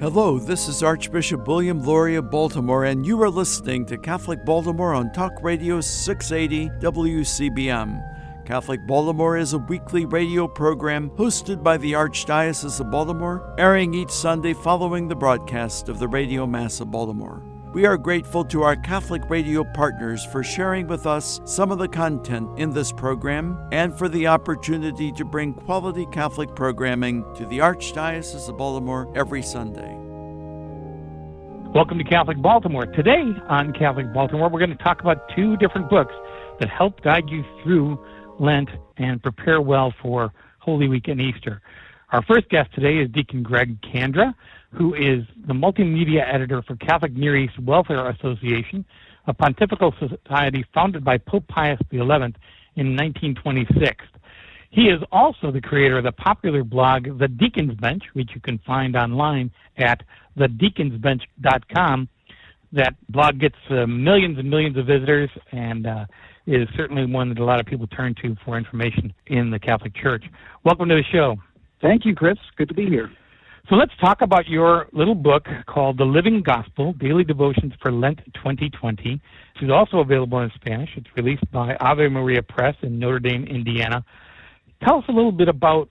Hello, 0.00 0.38
this 0.38 0.66
is 0.66 0.82
Archbishop 0.82 1.46
William 1.46 1.82
Lori 1.82 2.14
of 2.14 2.30
Baltimore, 2.30 2.86
and 2.86 3.04
you 3.04 3.22
are 3.22 3.28
listening 3.28 3.84
to 3.84 3.98
Catholic 3.98 4.42
Baltimore 4.46 4.94
on 4.94 5.12
Talk 5.12 5.32
Radio 5.42 5.82
680 5.82 6.70
WCBM. 6.80 8.46
Catholic 8.46 8.80
Baltimore 8.86 9.36
is 9.36 9.52
a 9.52 9.58
weekly 9.58 10.06
radio 10.06 10.48
program 10.48 11.10
hosted 11.10 11.62
by 11.62 11.76
the 11.76 11.92
Archdiocese 11.92 12.80
of 12.80 12.90
Baltimore, 12.90 13.54
airing 13.58 13.92
each 13.92 14.10
Sunday 14.10 14.54
following 14.54 15.06
the 15.06 15.14
broadcast 15.14 15.90
of 15.90 15.98
the 15.98 16.08
Radio 16.08 16.46
Mass 16.46 16.80
of 16.80 16.90
Baltimore. 16.90 17.49
We 17.72 17.86
are 17.86 17.96
grateful 17.96 18.44
to 18.46 18.64
our 18.64 18.74
Catholic 18.74 19.30
radio 19.30 19.62
partners 19.62 20.24
for 20.24 20.42
sharing 20.42 20.88
with 20.88 21.06
us 21.06 21.40
some 21.44 21.70
of 21.70 21.78
the 21.78 21.86
content 21.86 22.58
in 22.58 22.70
this 22.70 22.90
program 22.90 23.56
and 23.70 23.96
for 23.96 24.08
the 24.08 24.26
opportunity 24.26 25.12
to 25.12 25.24
bring 25.24 25.54
quality 25.54 26.04
Catholic 26.10 26.56
programming 26.56 27.24
to 27.36 27.46
the 27.46 27.58
Archdiocese 27.58 28.48
of 28.48 28.58
Baltimore 28.58 29.08
every 29.14 29.40
Sunday. 29.40 29.94
Welcome 31.72 31.98
to 31.98 32.04
Catholic 32.04 32.42
Baltimore. 32.42 32.86
Today 32.86 33.22
on 33.48 33.72
Catholic 33.72 34.12
Baltimore, 34.12 34.48
we're 34.48 34.58
going 34.58 34.76
to 34.76 34.82
talk 34.82 35.00
about 35.00 35.28
two 35.36 35.56
different 35.58 35.88
books 35.88 36.12
that 36.58 36.68
help 36.68 37.00
guide 37.02 37.28
you 37.28 37.44
through 37.62 38.04
Lent 38.40 38.68
and 38.96 39.22
prepare 39.22 39.60
well 39.60 39.94
for 40.02 40.32
Holy 40.58 40.88
Week 40.88 41.06
and 41.06 41.20
Easter. 41.20 41.62
Our 42.10 42.22
first 42.22 42.48
guest 42.48 42.74
today 42.74 42.96
is 42.96 43.08
Deacon 43.12 43.44
Greg 43.44 43.80
Kandra 43.82 44.34
who 44.72 44.94
is 44.94 45.24
the 45.46 45.52
multimedia 45.52 46.22
editor 46.32 46.62
for 46.62 46.76
Catholic 46.76 47.12
Near 47.12 47.36
East 47.36 47.58
Welfare 47.58 48.08
Association, 48.10 48.84
a 49.26 49.34
pontifical 49.34 49.94
society 49.98 50.64
founded 50.72 51.04
by 51.04 51.18
Pope 51.18 51.46
Pius 51.48 51.78
XI 51.90 51.98
in 51.98 52.96
1926. 52.96 54.04
He 54.70 54.82
is 54.88 55.00
also 55.10 55.50
the 55.50 55.60
creator 55.60 55.98
of 55.98 56.04
the 56.04 56.12
popular 56.12 56.62
blog 56.62 57.18
The 57.18 57.26
Deacon's 57.26 57.74
Bench, 57.74 58.04
which 58.12 58.30
you 58.34 58.40
can 58.40 58.58
find 58.58 58.94
online 58.96 59.50
at 59.76 60.02
thedeaconsbench.com. 60.38 62.08
That 62.72 62.94
blog 63.08 63.40
gets 63.40 63.56
uh, 63.68 63.86
millions 63.86 64.38
and 64.38 64.48
millions 64.48 64.76
of 64.76 64.86
visitors 64.86 65.30
and 65.50 65.88
uh, 65.88 66.06
is 66.46 66.68
certainly 66.76 67.04
one 67.04 67.28
that 67.30 67.40
a 67.40 67.44
lot 67.44 67.58
of 67.58 67.66
people 67.66 67.88
turn 67.88 68.14
to 68.22 68.36
for 68.44 68.56
information 68.56 69.12
in 69.26 69.50
the 69.50 69.58
Catholic 69.58 69.94
Church. 69.94 70.24
Welcome 70.64 70.88
to 70.90 70.94
the 70.94 71.04
show. 71.10 71.36
Thank 71.82 72.04
you, 72.04 72.14
Chris. 72.14 72.38
Good 72.56 72.68
to 72.68 72.74
be 72.74 72.86
here. 72.86 73.10
So 73.70 73.76
let's 73.76 73.92
talk 74.00 74.20
about 74.20 74.48
your 74.48 74.88
little 74.92 75.14
book 75.14 75.46
called 75.68 75.96
The 75.96 76.04
Living 76.04 76.42
Gospel 76.44 76.92
Daily 76.94 77.22
Devotions 77.22 77.72
for 77.80 77.92
Lent 77.92 78.18
2020. 78.34 79.20
It's 79.62 79.70
also 79.72 79.98
available 79.98 80.40
in 80.40 80.50
Spanish. 80.56 80.90
It's 80.96 81.06
released 81.16 81.48
by 81.52 81.76
Ave 81.78 82.08
Maria 82.08 82.42
Press 82.42 82.74
in 82.82 82.98
Notre 82.98 83.20
Dame, 83.20 83.44
Indiana. 83.44 84.04
Tell 84.84 84.98
us 84.98 85.04
a 85.08 85.12
little 85.12 85.30
bit 85.30 85.48
about 85.48 85.88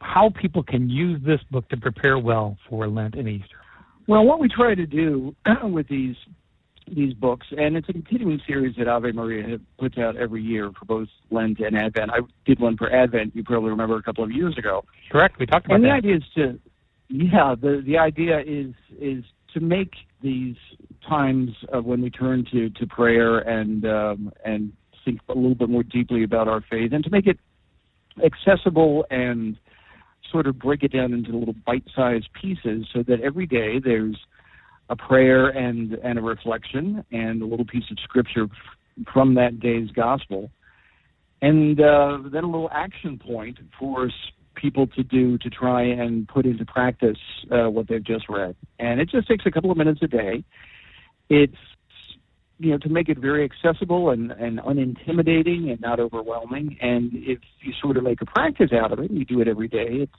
how 0.00 0.30
people 0.40 0.62
can 0.62 0.88
use 0.88 1.20
this 1.26 1.40
book 1.50 1.68
to 1.70 1.76
prepare 1.76 2.16
well 2.16 2.56
for 2.68 2.86
Lent 2.86 3.16
and 3.16 3.28
Easter. 3.28 3.56
Well, 4.06 4.24
what 4.24 4.38
we 4.38 4.48
try 4.48 4.76
to 4.76 4.86
do 4.86 5.34
with 5.64 5.88
these 5.88 6.14
these 6.86 7.14
books, 7.14 7.46
and 7.56 7.76
it's 7.76 7.88
a 7.88 7.92
continuing 7.92 8.40
series 8.46 8.74
that 8.76 8.88
Ave 8.88 9.12
Maria 9.12 9.58
puts 9.78 9.96
out 9.96 10.16
every 10.16 10.42
year 10.42 10.72
for 10.76 10.84
both 10.86 11.08
Lent 11.30 11.60
and 11.60 11.76
Advent. 11.76 12.10
I 12.10 12.18
did 12.44 12.58
one 12.58 12.76
for 12.76 12.92
Advent, 12.92 13.34
you 13.34 13.44
probably 13.44 13.70
remember 13.70 13.96
a 13.96 14.02
couple 14.02 14.24
of 14.24 14.32
years 14.32 14.58
ago. 14.58 14.84
Correct, 15.10 15.38
we 15.38 15.46
talked 15.46 15.66
about 15.66 15.76
and 15.76 15.84
that. 15.84 16.02
And 16.02 16.04
the 16.04 16.08
idea 16.08 16.16
is 16.16 16.22
to 16.34 16.69
yeah, 17.10 17.54
the 17.60 17.82
the 17.84 17.98
idea 17.98 18.40
is 18.40 18.72
is 18.98 19.24
to 19.52 19.60
make 19.60 19.92
these 20.22 20.56
times 21.08 21.50
uh, 21.74 21.80
when 21.80 22.00
we 22.02 22.10
turn 22.10 22.46
to 22.52 22.70
to 22.70 22.86
prayer 22.86 23.38
and 23.38 23.84
um, 23.84 24.32
and 24.44 24.72
think 25.04 25.20
a 25.28 25.34
little 25.34 25.56
bit 25.56 25.68
more 25.68 25.82
deeply 25.82 26.22
about 26.22 26.46
our 26.46 26.62
faith, 26.70 26.92
and 26.92 27.02
to 27.04 27.10
make 27.10 27.26
it 27.26 27.38
accessible 28.24 29.04
and 29.10 29.58
sort 30.30 30.46
of 30.46 30.58
break 30.58 30.84
it 30.84 30.92
down 30.92 31.12
into 31.12 31.36
little 31.36 31.56
bite-sized 31.66 32.28
pieces, 32.40 32.86
so 32.92 33.02
that 33.02 33.20
every 33.22 33.46
day 33.46 33.80
there's 33.80 34.16
a 34.88 34.94
prayer 34.96 35.48
and 35.48 35.94
and 35.94 36.16
a 36.16 36.22
reflection 36.22 37.04
and 37.10 37.42
a 37.42 37.44
little 37.44 37.66
piece 37.66 37.90
of 37.90 37.98
scripture 38.04 38.46
from 39.12 39.34
that 39.34 39.58
day's 39.58 39.90
gospel, 39.90 40.48
and 41.42 41.80
uh, 41.80 42.18
then 42.30 42.44
a 42.44 42.46
little 42.46 42.70
action 42.72 43.18
point 43.18 43.58
for 43.76 44.10
people 44.54 44.86
to 44.88 45.02
do 45.02 45.38
to 45.38 45.50
try 45.50 45.82
and 45.82 46.28
put 46.28 46.46
into 46.46 46.64
practice 46.64 47.18
uh, 47.50 47.70
what 47.70 47.88
they've 47.88 48.04
just 48.04 48.28
read. 48.28 48.56
And 48.78 49.00
it 49.00 49.08
just 49.08 49.28
takes 49.28 49.46
a 49.46 49.50
couple 49.50 49.70
of 49.70 49.76
minutes 49.76 50.00
a 50.02 50.08
day. 50.08 50.44
It's 51.28 51.56
you 52.58 52.72
know 52.72 52.78
to 52.78 52.88
make 52.88 53.08
it 53.08 53.18
very 53.18 53.44
accessible 53.44 54.10
and, 54.10 54.30
and 54.32 54.58
unintimidating 54.60 55.70
and 55.70 55.80
not 55.80 55.98
overwhelming. 55.98 56.76
And 56.80 57.10
if 57.14 57.38
you 57.62 57.72
sort 57.80 57.96
of 57.96 58.04
make 58.04 58.20
a 58.20 58.26
practice 58.26 58.70
out 58.72 58.92
of 58.92 58.98
it, 58.98 59.10
and 59.10 59.18
you 59.18 59.24
do 59.24 59.40
it 59.40 59.48
every 59.48 59.68
day, 59.68 59.88
it, 59.88 60.10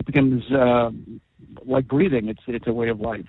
it 0.00 0.06
becomes 0.06 0.42
um, 0.52 1.20
like 1.64 1.86
breathing. 1.86 2.28
It's 2.28 2.42
it's 2.46 2.66
a 2.66 2.72
way 2.72 2.88
of 2.88 3.00
life. 3.00 3.26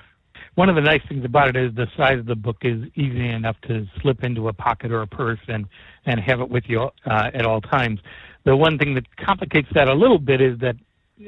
One 0.56 0.70
of 0.70 0.76
the 0.76 0.82
nice 0.82 1.02
things 1.10 1.26
about 1.26 1.50
it 1.50 1.56
is 1.56 1.76
the 1.76 1.88
size 1.98 2.20
of 2.20 2.28
the 2.28 2.36
book 2.36 2.58
is 2.62 2.84
easy 2.96 3.28
enough 3.28 3.56
to 3.68 3.88
slip 4.02 4.24
into 4.24 4.48
a 4.50 4.54
pocket 4.54 4.92
or 4.92 5.02
a 5.02 5.08
purse 5.08 5.40
and 5.48 5.66
and 6.06 6.20
have 6.20 6.42
it 6.42 6.50
with 6.50 6.66
you 6.68 6.90
uh, 7.06 7.32
at 7.34 7.46
all 7.46 7.60
times. 7.60 8.00
The 8.46 8.56
one 8.56 8.78
thing 8.78 8.94
that 8.96 9.16
complicates 9.18 9.70
that 9.74 9.88
a 9.88 9.94
little 9.94 10.20
bit 10.20 10.42
is 10.42 10.60
that, 10.60 10.76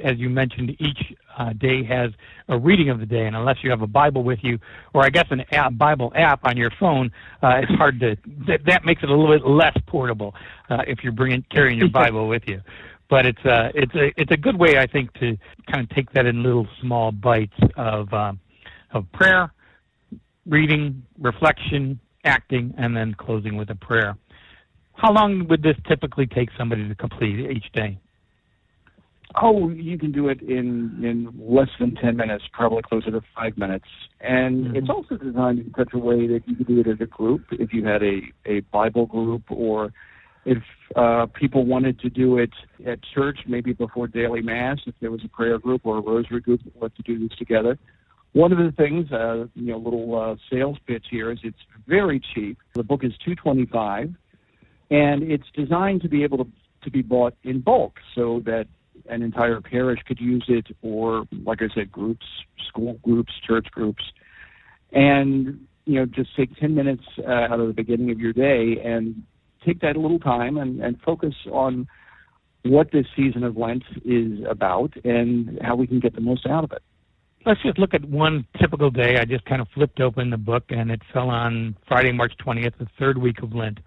as 0.03 0.17
you 0.17 0.29
mentioned, 0.29 0.75
each 0.79 1.13
uh, 1.37 1.53
day 1.53 1.83
has 1.83 2.11
a 2.49 2.57
reading 2.57 2.89
of 2.89 2.99
the 2.99 3.05
day, 3.05 3.25
and 3.25 3.35
unless 3.35 3.57
you 3.63 3.69
have 3.69 3.81
a 3.81 3.87
Bible 3.87 4.23
with 4.23 4.39
you, 4.41 4.59
or 4.93 5.03
I 5.03 5.09
guess 5.09 5.25
an 5.29 5.45
app, 5.51 5.77
Bible 5.77 6.11
app 6.15 6.41
on 6.43 6.57
your 6.57 6.71
phone, 6.79 7.11
uh, 7.41 7.61
it's 7.61 7.71
hard 7.73 7.99
to. 8.01 8.17
That, 8.47 8.65
that 8.65 8.85
makes 8.85 9.03
it 9.03 9.09
a 9.09 9.15
little 9.15 9.33
bit 9.33 9.47
less 9.47 9.77
portable 9.87 10.35
uh, 10.69 10.83
if 10.87 11.03
you're 11.03 11.13
bringing 11.13 11.45
carrying 11.49 11.79
your 11.79 11.89
Bible 11.89 12.27
with 12.27 12.43
you. 12.47 12.61
But 13.09 13.25
it's 13.25 13.45
a 13.45 13.71
it's 13.75 13.95
a 13.95 14.11
it's 14.19 14.31
a 14.31 14.37
good 14.37 14.57
way, 14.57 14.77
I 14.77 14.87
think, 14.87 15.13
to 15.19 15.37
kind 15.71 15.83
of 15.83 15.89
take 15.95 16.11
that 16.13 16.25
in 16.25 16.43
little 16.43 16.67
small 16.81 17.11
bites 17.11 17.57
of 17.77 18.11
um, 18.13 18.39
of 18.91 19.09
prayer, 19.11 19.53
reading, 20.47 21.03
reflection, 21.19 21.99
acting, 22.23 22.73
and 22.77 22.97
then 22.97 23.13
closing 23.13 23.55
with 23.55 23.69
a 23.69 23.75
prayer. 23.75 24.17
How 24.95 25.11
long 25.11 25.47
would 25.50 25.61
this 25.61 25.75
typically 25.88 26.25
take 26.25 26.50
somebody 26.57 26.88
to 26.88 26.95
complete 26.95 27.51
each 27.51 27.72
day? 27.73 28.00
Oh, 29.41 29.69
you 29.69 29.97
can 29.97 30.11
do 30.11 30.29
it 30.29 30.41
in 30.41 31.03
in 31.03 31.33
less 31.38 31.67
than 31.79 31.95
ten 31.95 32.16
minutes, 32.16 32.45
probably 32.53 32.81
closer 32.83 33.11
to 33.11 33.22
five 33.35 33.57
minutes. 33.57 33.85
And 34.22 34.66
mm-hmm. 34.66 34.75
it's 34.78 34.89
also 34.89 35.17
designed 35.17 35.59
in 35.59 35.73
such 35.78 35.89
a 35.94 35.97
way 35.97 36.28
that 36.28 36.44
you 36.47 36.55
can 36.55 36.66
do 36.66 36.79
it 36.79 36.88
as 36.88 37.01
a 37.01 37.05
group. 37.05 37.44
If 37.51 37.73
you 37.73 37.85
had 37.85 38.01
a 38.01 38.22
a 38.45 38.61
Bible 38.72 39.05
group, 39.05 39.44
or 39.50 39.91
if 40.45 40.63
uh, 40.95 41.25
people 41.34 41.66
wanted 41.66 42.00
to 42.00 42.09
do 42.09 42.38
it 42.38 42.51
at 42.85 43.00
church, 43.13 43.39
maybe 43.47 43.73
before 43.73 44.07
daily 44.07 44.41
mass, 44.41 44.78
if 44.85 44.95
there 45.01 45.11
was 45.11 45.23
a 45.25 45.29
prayer 45.29 45.57
group 45.57 45.81
or 45.85 45.97
a 45.97 46.01
rosary 46.01 46.39
group 46.39 46.63
that 46.63 46.75
wanted 46.75 46.95
to 46.95 47.03
do 47.03 47.28
this 47.28 47.38
together. 47.38 47.78
One 48.34 48.51
of 48.51 48.57
the 48.57 48.72
things, 48.72 49.11
uh, 49.11 49.47
you 49.55 49.72
know, 49.72 49.78
little 49.78 50.16
uh, 50.22 50.35
sales 50.51 50.78
pitch 50.85 51.05
here 51.09 51.31
is 51.31 51.39
it's 51.44 51.57
very 51.88 52.22
cheap. 52.34 52.57
The 52.73 52.84
book 52.84 53.03
is 53.03 53.11
two 53.25 53.35
twenty 53.35 53.66
five 53.66 54.13
and 54.90 55.23
it's 55.23 55.47
designed 55.56 56.01
to 56.01 56.09
be 56.09 56.23
able 56.23 56.38
to, 56.38 56.47
to 56.84 56.91
be 56.91 57.01
bought 57.01 57.34
in 57.44 57.62
bulk 57.62 58.00
so 58.13 58.41
that 58.46 58.68
an 59.09 59.22
entire 59.22 59.62
parish 59.62 60.00
could 60.07 60.19
use 60.19 60.46
it 60.47 60.68
or 60.81 61.25
like 61.44 61.62
i 61.62 61.68
said 61.75 61.91
groups 61.91 62.25
school 62.75 62.97
groups 63.03 63.34
church 63.46 63.68
groups. 63.72 64.03
And 64.91 65.68
you 65.85 66.00
know 66.00 66.06
just 66.06 66.35
take 66.35 66.56
10 66.57 66.75
minutes 66.75 67.03
uh, 67.19 67.31
out 67.31 67.59
of 67.59 67.68
the 67.68 67.73
beginning 67.73 68.12
of 68.12 68.19
your 68.19 68.34
day 68.34 68.81
and 68.84 69.23
take 69.66 69.81
that 69.81 69.97
little 69.97 70.19
time 70.19 70.57
and, 70.57 70.81
and 70.81 71.00
focus 71.02 71.34
on 71.52 71.88
what 72.63 72.91
this 72.91 73.06
season 73.16 73.44
of 73.44 73.57
lent 73.57 73.84
is 74.03 74.40
about 74.50 74.94
and 75.03 75.59
how 75.62 75.75
we 75.75 75.85
can 75.85 76.00
get 76.00 76.16
the 76.16 76.22
most 76.22 76.46
out 76.47 76.63
of 76.63 76.72
it. 76.72 76.81
Let's 77.46 77.62
just 77.62 77.78
look 77.78 77.94
at 77.94 78.03
one 78.06 78.47
typical 78.59 78.90
day. 78.90 79.17
I 79.19 79.25
just 79.25 79.46
kind 79.46 79.62
of 79.62 79.67
flipped 79.75 80.00
open 80.00 80.31
the 80.31 80.38
book 80.38 80.63
and 80.69 80.90
it 80.91 81.02
fell 81.13 81.29
on 81.29 81.75
friday 81.88 82.12
march 82.12 82.34
20th 82.46 82.78
the 82.79 82.88
third 82.97 83.17
week 83.17 83.41
of 83.44 83.53
lent 83.53 83.79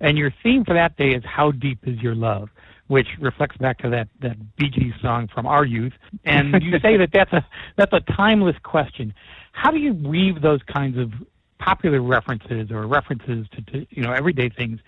and 0.00 0.18
your 0.18 0.32
theme 0.42 0.64
for 0.64 0.74
that 0.74 0.96
day 0.96 1.10
is 1.10 1.22
How 1.24 1.50
Deep 1.50 1.80
Is 1.84 1.98
Your 2.00 2.14
Love? 2.14 2.48
Which 2.88 3.08
reflects 3.20 3.56
back 3.56 3.78
to 3.78 3.90
that, 3.90 4.08
that 4.20 4.36
Bee 4.56 4.70
Gees 4.70 4.94
song 5.02 5.28
from 5.34 5.44
our 5.44 5.64
youth. 5.64 5.94
And 6.24 6.62
you 6.62 6.78
say 6.82 6.96
that 6.96 7.10
that's 7.12 7.32
a, 7.32 7.44
that's 7.76 7.92
a 7.92 8.00
timeless 8.12 8.56
question. 8.62 9.12
How 9.50 9.72
do 9.72 9.78
you 9.78 9.92
weave 9.92 10.40
those 10.40 10.60
kinds 10.72 10.96
of 10.96 11.12
popular 11.58 12.00
references 12.00 12.70
or 12.70 12.86
references 12.86 13.46
to, 13.52 13.62
to 13.62 13.86
you 13.90 14.02
know 14.02 14.12
everyday 14.12 14.50
things 14.50 14.78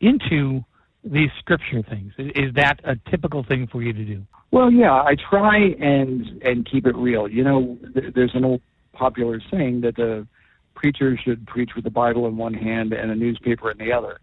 into 0.00 0.64
these 1.04 1.30
scripture 1.38 1.82
things? 1.82 2.12
Is 2.18 2.54
that 2.54 2.80
a 2.84 2.96
typical 3.10 3.42
thing 3.42 3.66
for 3.66 3.82
you 3.82 3.92
to 3.92 4.04
do? 4.04 4.22
Well, 4.50 4.70
yeah, 4.70 4.92
I 4.92 5.16
try 5.16 5.58
and 5.58 6.42
and 6.42 6.68
keep 6.70 6.86
it 6.86 6.94
real. 6.96 7.28
You 7.28 7.44
know, 7.44 7.78
th- 7.94 8.14
there's 8.14 8.34
an 8.34 8.44
old 8.44 8.62
popular 8.92 9.40
saying 9.50 9.80
that 9.82 9.96
the 9.96 10.26
preacher 10.74 11.18
should 11.22 11.46
preach 11.46 11.70
with 11.74 11.84
the 11.84 11.90
Bible 11.90 12.26
in 12.26 12.36
one 12.36 12.54
hand 12.54 12.92
and 12.92 13.10
a 13.10 13.14
newspaper 13.14 13.70
in 13.70 13.78
the 13.78 13.92
other. 13.92 14.20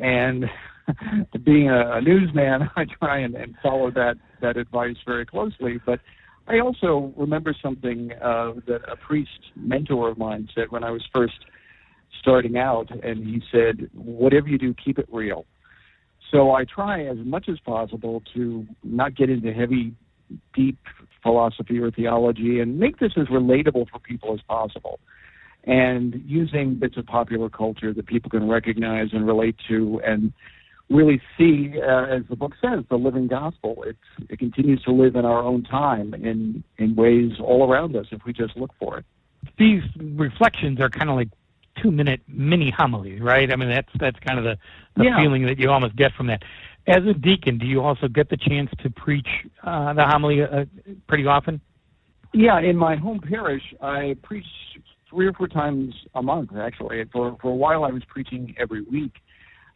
And 0.00 0.46
being 1.44 1.70
a, 1.70 1.96
a 1.96 2.00
newsman, 2.00 2.70
I 2.76 2.84
try 2.98 3.18
and, 3.20 3.34
and 3.34 3.54
follow 3.62 3.90
that 3.92 4.16
that 4.40 4.56
advice 4.56 4.96
very 5.06 5.26
closely. 5.26 5.80
But 5.84 6.00
I 6.48 6.58
also 6.58 7.12
remember 7.16 7.54
something 7.62 8.12
uh, 8.22 8.54
that 8.66 8.80
a 8.90 8.96
priest 8.96 9.30
mentor 9.54 10.08
of 10.08 10.18
mine 10.18 10.48
said 10.54 10.70
when 10.70 10.82
I 10.82 10.90
was 10.90 11.02
first 11.14 11.44
starting 12.20 12.56
out, 12.56 12.90
and 13.04 13.24
he 13.24 13.42
said, 13.52 13.88
"Whatever 13.94 14.48
you 14.48 14.58
do, 14.58 14.74
keep 14.74 14.98
it 14.98 15.08
real." 15.12 15.46
So 16.30 16.52
I 16.52 16.64
try 16.64 17.06
as 17.06 17.18
much 17.18 17.48
as 17.48 17.58
possible 17.60 18.22
to 18.34 18.66
not 18.84 19.16
get 19.16 19.30
into 19.30 19.52
heavy 19.52 19.94
deep 20.54 20.78
philosophy 21.22 21.78
or 21.78 21.90
theology 21.90 22.60
and 22.60 22.78
make 22.78 22.98
this 22.98 23.12
as 23.16 23.26
relatable 23.26 23.88
for 23.90 23.98
people 23.98 24.32
as 24.32 24.40
possible. 24.42 25.00
And 25.64 26.22
using 26.26 26.76
bits 26.76 26.96
of 26.96 27.06
popular 27.06 27.50
culture 27.50 27.92
that 27.92 28.06
people 28.06 28.30
can 28.30 28.48
recognize 28.48 29.08
and 29.12 29.26
relate 29.26 29.56
to 29.68 30.00
and 30.04 30.32
really 30.88 31.20
see, 31.38 31.74
uh, 31.80 32.06
as 32.06 32.22
the 32.28 32.36
book 32.36 32.52
says, 32.60 32.84
the 32.90 32.96
living 32.96 33.28
gospel. 33.28 33.84
It's, 33.86 34.30
it 34.30 34.38
continues 34.38 34.82
to 34.82 34.92
live 34.92 35.14
in 35.14 35.24
our 35.24 35.42
own 35.42 35.62
time 35.62 36.14
in, 36.14 36.64
in 36.78 36.96
ways 36.96 37.32
all 37.40 37.70
around 37.70 37.94
us 37.94 38.06
if 38.10 38.24
we 38.24 38.32
just 38.32 38.56
look 38.56 38.72
for 38.78 38.98
it. 38.98 39.04
These 39.58 39.82
reflections 39.96 40.80
are 40.80 40.90
kind 40.90 41.08
of 41.08 41.16
like 41.16 41.28
two 41.80 41.90
minute 41.90 42.20
mini 42.28 42.70
homilies, 42.76 43.20
right? 43.20 43.50
I 43.52 43.56
mean, 43.56 43.68
that's 43.70 43.88
that's 43.98 44.18
kind 44.20 44.38
of 44.38 44.44
the, 44.44 44.58
the 44.96 45.04
yeah. 45.04 45.16
feeling 45.16 45.46
that 45.46 45.58
you 45.58 45.70
almost 45.70 45.96
get 45.96 46.12
from 46.12 46.26
that. 46.26 46.42
As 46.86 47.04
a 47.06 47.14
deacon, 47.14 47.58
do 47.58 47.66
you 47.66 47.80
also 47.80 48.08
get 48.08 48.28
the 48.28 48.36
chance 48.36 48.70
to 48.82 48.90
preach 48.90 49.28
uh, 49.62 49.92
the 49.92 50.04
homily 50.04 50.42
uh, 50.42 50.64
pretty 51.06 51.26
often? 51.26 51.60
Yeah, 52.32 52.60
in 52.60 52.76
my 52.76 52.96
home 52.96 53.20
parish, 53.20 53.62
I 53.80 54.16
preach 54.22 54.46
three 55.10 55.26
or 55.26 55.32
four 55.32 55.48
times 55.48 55.94
a 56.14 56.22
month. 56.22 56.50
Actually, 56.56 57.04
for 57.12 57.36
for 57.40 57.50
a 57.50 57.54
while, 57.54 57.84
I 57.84 57.90
was 57.90 58.02
preaching 58.08 58.54
every 58.58 58.82
week. 58.82 59.14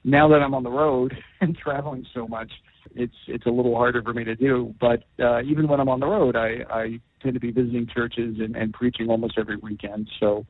Now 0.04 0.28
that 0.28 0.42
I'm 0.42 0.54
on 0.54 0.62
the 0.62 0.70
road 0.70 1.16
and 1.40 1.56
traveling 1.56 2.06
so 2.14 2.26
much, 2.26 2.50
it's 2.94 3.14
it's 3.26 3.46
a 3.46 3.50
little 3.50 3.74
harder 3.76 4.02
for 4.02 4.12
me 4.12 4.24
to 4.24 4.34
do. 4.34 4.74
But 4.80 5.04
uh, 5.18 5.42
even 5.42 5.68
when 5.68 5.80
I'm 5.80 5.88
on 5.88 6.00
the 6.00 6.06
road, 6.06 6.36
I, 6.36 6.64
I 6.70 7.00
tend 7.22 7.34
to 7.34 7.40
be 7.40 7.50
visiting 7.50 7.86
churches 7.86 8.36
and, 8.38 8.56
and 8.56 8.72
preaching 8.72 9.08
almost 9.08 9.38
every 9.38 9.56
weekend. 9.56 10.08
So 10.20 10.46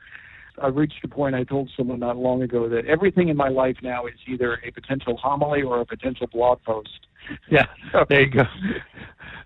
I've 0.62 0.76
reached 0.76 1.04
a 1.04 1.08
point. 1.08 1.34
I 1.34 1.44
told 1.44 1.70
someone 1.76 2.00
not 2.00 2.16
long 2.16 2.42
ago 2.42 2.68
that 2.68 2.86
everything 2.86 3.28
in 3.28 3.36
my 3.36 3.48
life 3.48 3.76
now 3.82 4.06
is 4.06 4.14
either 4.26 4.60
a 4.66 4.70
potential 4.70 5.16
homily 5.16 5.62
or 5.62 5.80
a 5.80 5.86
potential 5.86 6.26
blog 6.26 6.62
post. 6.62 7.06
Yeah, 7.50 7.66
there 8.08 8.22
you 8.22 8.30
go. 8.30 8.42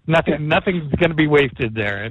Nothing, 0.06 0.48
nothing's 0.48 0.92
going 0.94 1.10
to 1.10 1.16
be 1.16 1.26
wasted 1.26 1.74
there. 1.74 2.10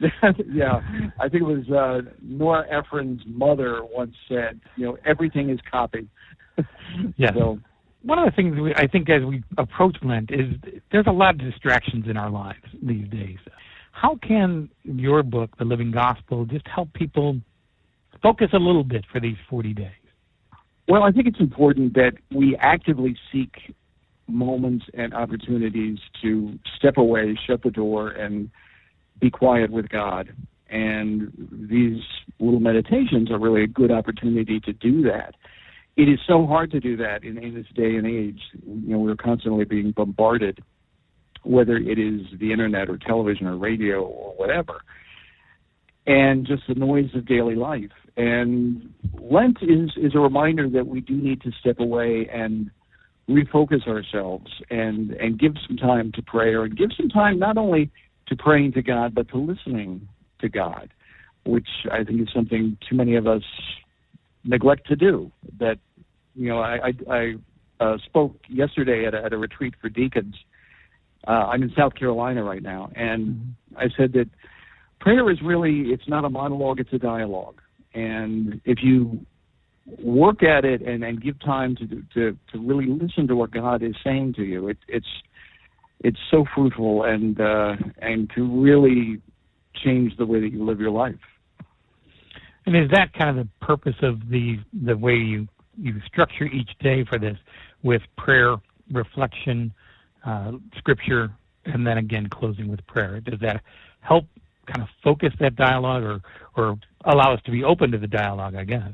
yeah, 0.52 0.80
I 1.20 1.28
think 1.28 1.42
it 1.42 1.46
was 1.46 1.68
uh, 1.70 2.10
Nora 2.22 2.64
Ephron's 2.70 3.20
mother 3.26 3.84
once 3.84 4.14
said, 4.28 4.60
"You 4.76 4.86
know, 4.86 4.98
everything 5.04 5.50
is 5.50 5.58
copy." 5.70 6.08
yeah. 7.16 7.32
So, 7.34 7.58
one 8.02 8.18
of 8.18 8.24
the 8.24 8.30
things 8.30 8.58
we, 8.58 8.74
I 8.74 8.86
think 8.86 9.10
as 9.10 9.22
we 9.24 9.42
approach 9.58 9.98
Lent 10.02 10.30
is 10.30 10.54
there's 10.90 11.06
a 11.06 11.12
lot 11.12 11.34
of 11.34 11.40
distractions 11.40 12.06
in 12.08 12.16
our 12.16 12.30
lives 12.30 12.64
these 12.82 13.08
days. 13.08 13.38
How 13.92 14.16
can 14.16 14.70
your 14.84 15.22
book, 15.22 15.50
The 15.58 15.64
Living 15.64 15.90
Gospel, 15.90 16.46
just 16.46 16.66
help 16.66 16.92
people 16.94 17.38
focus 18.22 18.48
a 18.54 18.58
little 18.58 18.84
bit 18.84 19.04
for 19.12 19.20
these 19.20 19.36
40 19.50 19.74
days? 19.74 19.90
Well, 20.88 21.02
I 21.02 21.10
think 21.12 21.26
it's 21.26 21.40
important 21.40 21.94
that 21.94 22.12
we 22.34 22.56
actively 22.56 23.16
seek 23.30 23.74
moments 24.26 24.86
and 24.94 25.12
opportunities 25.12 25.98
to 26.22 26.58
step 26.76 26.96
away, 26.96 27.38
shut 27.46 27.62
the 27.62 27.70
door, 27.70 28.10
and 28.10 28.50
be 29.20 29.30
quiet 29.30 29.70
with 29.70 29.88
God. 29.88 30.32
And 30.68 31.32
these 31.50 32.00
little 32.38 32.60
meditations 32.60 33.30
are 33.30 33.38
really 33.38 33.64
a 33.64 33.68
good 33.68 33.90
opportunity 33.90 34.60
to 34.60 34.72
do 34.72 35.02
that. 35.02 35.34
It 35.96 36.08
is 36.08 36.20
so 36.26 36.46
hard 36.46 36.70
to 36.70 36.80
do 36.80 36.96
that 36.98 37.24
in, 37.24 37.36
in 37.38 37.54
this 37.54 37.66
day 37.74 37.96
and 37.96 38.06
age. 38.06 38.40
You 38.64 38.92
know, 38.92 38.98
we're 39.00 39.16
constantly 39.16 39.64
being 39.64 39.90
bombarded, 39.90 40.62
whether 41.42 41.76
it 41.76 41.98
is 41.98 42.22
the 42.38 42.52
internet 42.52 42.88
or 42.88 42.96
television 42.96 43.46
or 43.46 43.56
radio 43.56 44.02
or 44.02 44.34
whatever, 44.36 44.82
and 46.06 46.46
just 46.46 46.62
the 46.68 46.74
noise 46.74 47.10
of 47.14 47.26
daily 47.26 47.56
life. 47.56 47.90
And 48.16 48.94
Lent 49.18 49.58
is, 49.62 49.90
is 49.96 50.14
a 50.14 50.20
reminder 50.20 50.68
that 50.70 50.86
we 50.86 51.00
do 51.00 51.16
need 51.16 51.42
to 51.42 51.50
step 51.60 51.80
away 51.80 52.28
and 52.32 52.70
refocus 53.28 53.86
ourselves 53.86 54.50
and, 54.70 55.10
and 55.12 55.38
give 55.38 55.54
some 55.66 55.76
time 55.76 56.12
to 56.12 56.22
prayer 56.22 56.64
and 56.64 56.76
give 56.76 56.90
some 56.96 57.08
time 57.08 57.38
not 57.38 57.56
only 57.56 57.90
to 58.30 58.36
praying 58.36 58.72
to 58.72 58.82
God, 58.82 59.14
but 59.14 59.28
to 59.28 59.36
listening 59.36 60.08
to 60.40 60.48
God, 60.48 60.88
which 61.44 61.68
I 61.92 62.02
think 62.04 62.22
is 62.22 62.28
something 62.34 62.78
too 62.88 62.96
many 62.96 63.16
of 63.16 63.26
us 63.26 63.42
neglect 64.44 64.86
to 64.86 64.96
do. 64.96 65.30
That, 65.58 65.78
you 66.34 66.48
know, 66.48 66.60
I, 66.60 66.78
I, 66.88 67.14
I 67.14 67.34
uh, 67.84 67.98
spoke 68.06 68.36
yesterday 68.48 69.04
at 69.06 69.14
a, 69.14 69.24
at 69.24 69.32
a 69.32 69.36
retreat 69.36 69.74
for 69.80 69.88
deacons. 69.88 70.36
Uh, 71.28 71.32
I'm 71.32 71.62
in 71.62 71.72
South 71.76 71.94
Carolina 71.94 72.42
right 72.42 72.62
now, 72.62 72.90
and 72.96 73.26
mm-hmm. 73.28 73.76
I 73.76 73.88
said 73.96 74.14
that 74.14 74.28
prayer 75.00 75.30
is 75.30 75.38
really, 75.42 75.90
it's 75.90 76.08
not 76.08 76.24
a 76.24 76.30
monologue, 76.30 76.80
it's 76.80 76.92
a 76.92 76.98
dialogue. 76.98 77.60
And 77.92 78.60
if 78.64 78.78
you 78.82 79.26
work 79.98 80.42
at 80.42 80.64
it 80.64 80.82
and, 80.82 81.02
and 81.02 81.20
give 81.20 81.38
time 81.40 81.74
to, 81.76 81.86
to 82.14 82.38
to 82.52 82.58
really 82.58 82.86
listen 82.86 83.26
to 83.26 83.34
what 83.34 83.50
God 83.50 83.82
is 83.82 83.94
saying 84.04 84.34
to 84.34 84.42
you, 84.42 84.68
it, 84.68 84.78
it's 84.86 85.06
it's 86.00 86.18
so 86.30 86.44
fruitful 86.54 87.04
and 87.04 87.40
uh, 87.40 87.76
and 87.98 88.30
to 88.34 88.62
really 88.62 89.20
change 89.84 90.16
the 90.16 90.26
way 90.26 90.40
that 90.40 90.52
you 90.52 90.64
live 90.64 90.80
your 90.80 90.90
life. 90.90 91.14
And 92.66 92.76
is 92.76 92.90
that 92.90 93.12
kind 93.14 93.38
of 93.38 93.46
the 93.46 93.66
purpose 93.66 93.96
of 94.02 94.28
the 94.28 94.58
the 94.84 94.96
way 94.96 95.14
you 95.14 95.48
you 95.78 96.00
structure 96.06 96.44
each 96.44 96.70
day 96.80 97.04
for 97.04 97.18
this, 97.18 97.38
with 97.82 98.02
prayer, 98.16 98.56
reflection, 98.90 99.72
uh, 100.24 100.52
scripture, 100.76 101.30
and 101.64 101.86
then 101.86 101.98
again 101.98 102.28
closing 102.28 102.68
with 102.68 102.86
prayer? 102.86 103.20
Does 103.20 103.40
that 103.40 103.62
help 104.00 104.24
kind 104.66 104.82
of 104.82 104.88
focus 105.02 105.32
that 105.40 105.56
dialogue 105.56 106.02
or 106.02 106.20
or 106.56 106.78
allow 107.04 107.32
us 107.32 107.40
to 107.44 107.50
be 107.50 107.64
open 107.64 107.90
to 107.92 107.98
the 107.98 108.06
dialogue, 108.06 108.54
I 108.54 108.64
guess. 108.64 108.92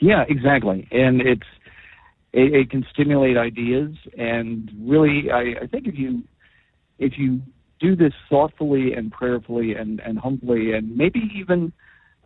Yeah, 0.00 0.24
exactly. 0.28 0.88
And 0.90 1.20
it's 1.20 1.46
it, 2.32 2.54
it 2.54 2.70
can 2.70 2.86
stimulate 2.92 3.36
ideas 3.36 3.94
and 4.18 4.70
really 4.80 5.30
I, 5.30 5.62
I 5.62 5.66
think 5.66 5.86
if 5.86 5.98
you 5.98 6.22
if 6.98 7.14
you 7.16 7.40
do 7.80 7.96
this 7.96 8.12
thoughtfully 8.28 8.92
and 8.92 9.10
prayerfully 9.10 9.74
and, 9.74 10.00
and 10.00 10.18
humbly 10.18 10.72
and 10.72 10.96
maybe 10.96 11.30
even 11.34 11.72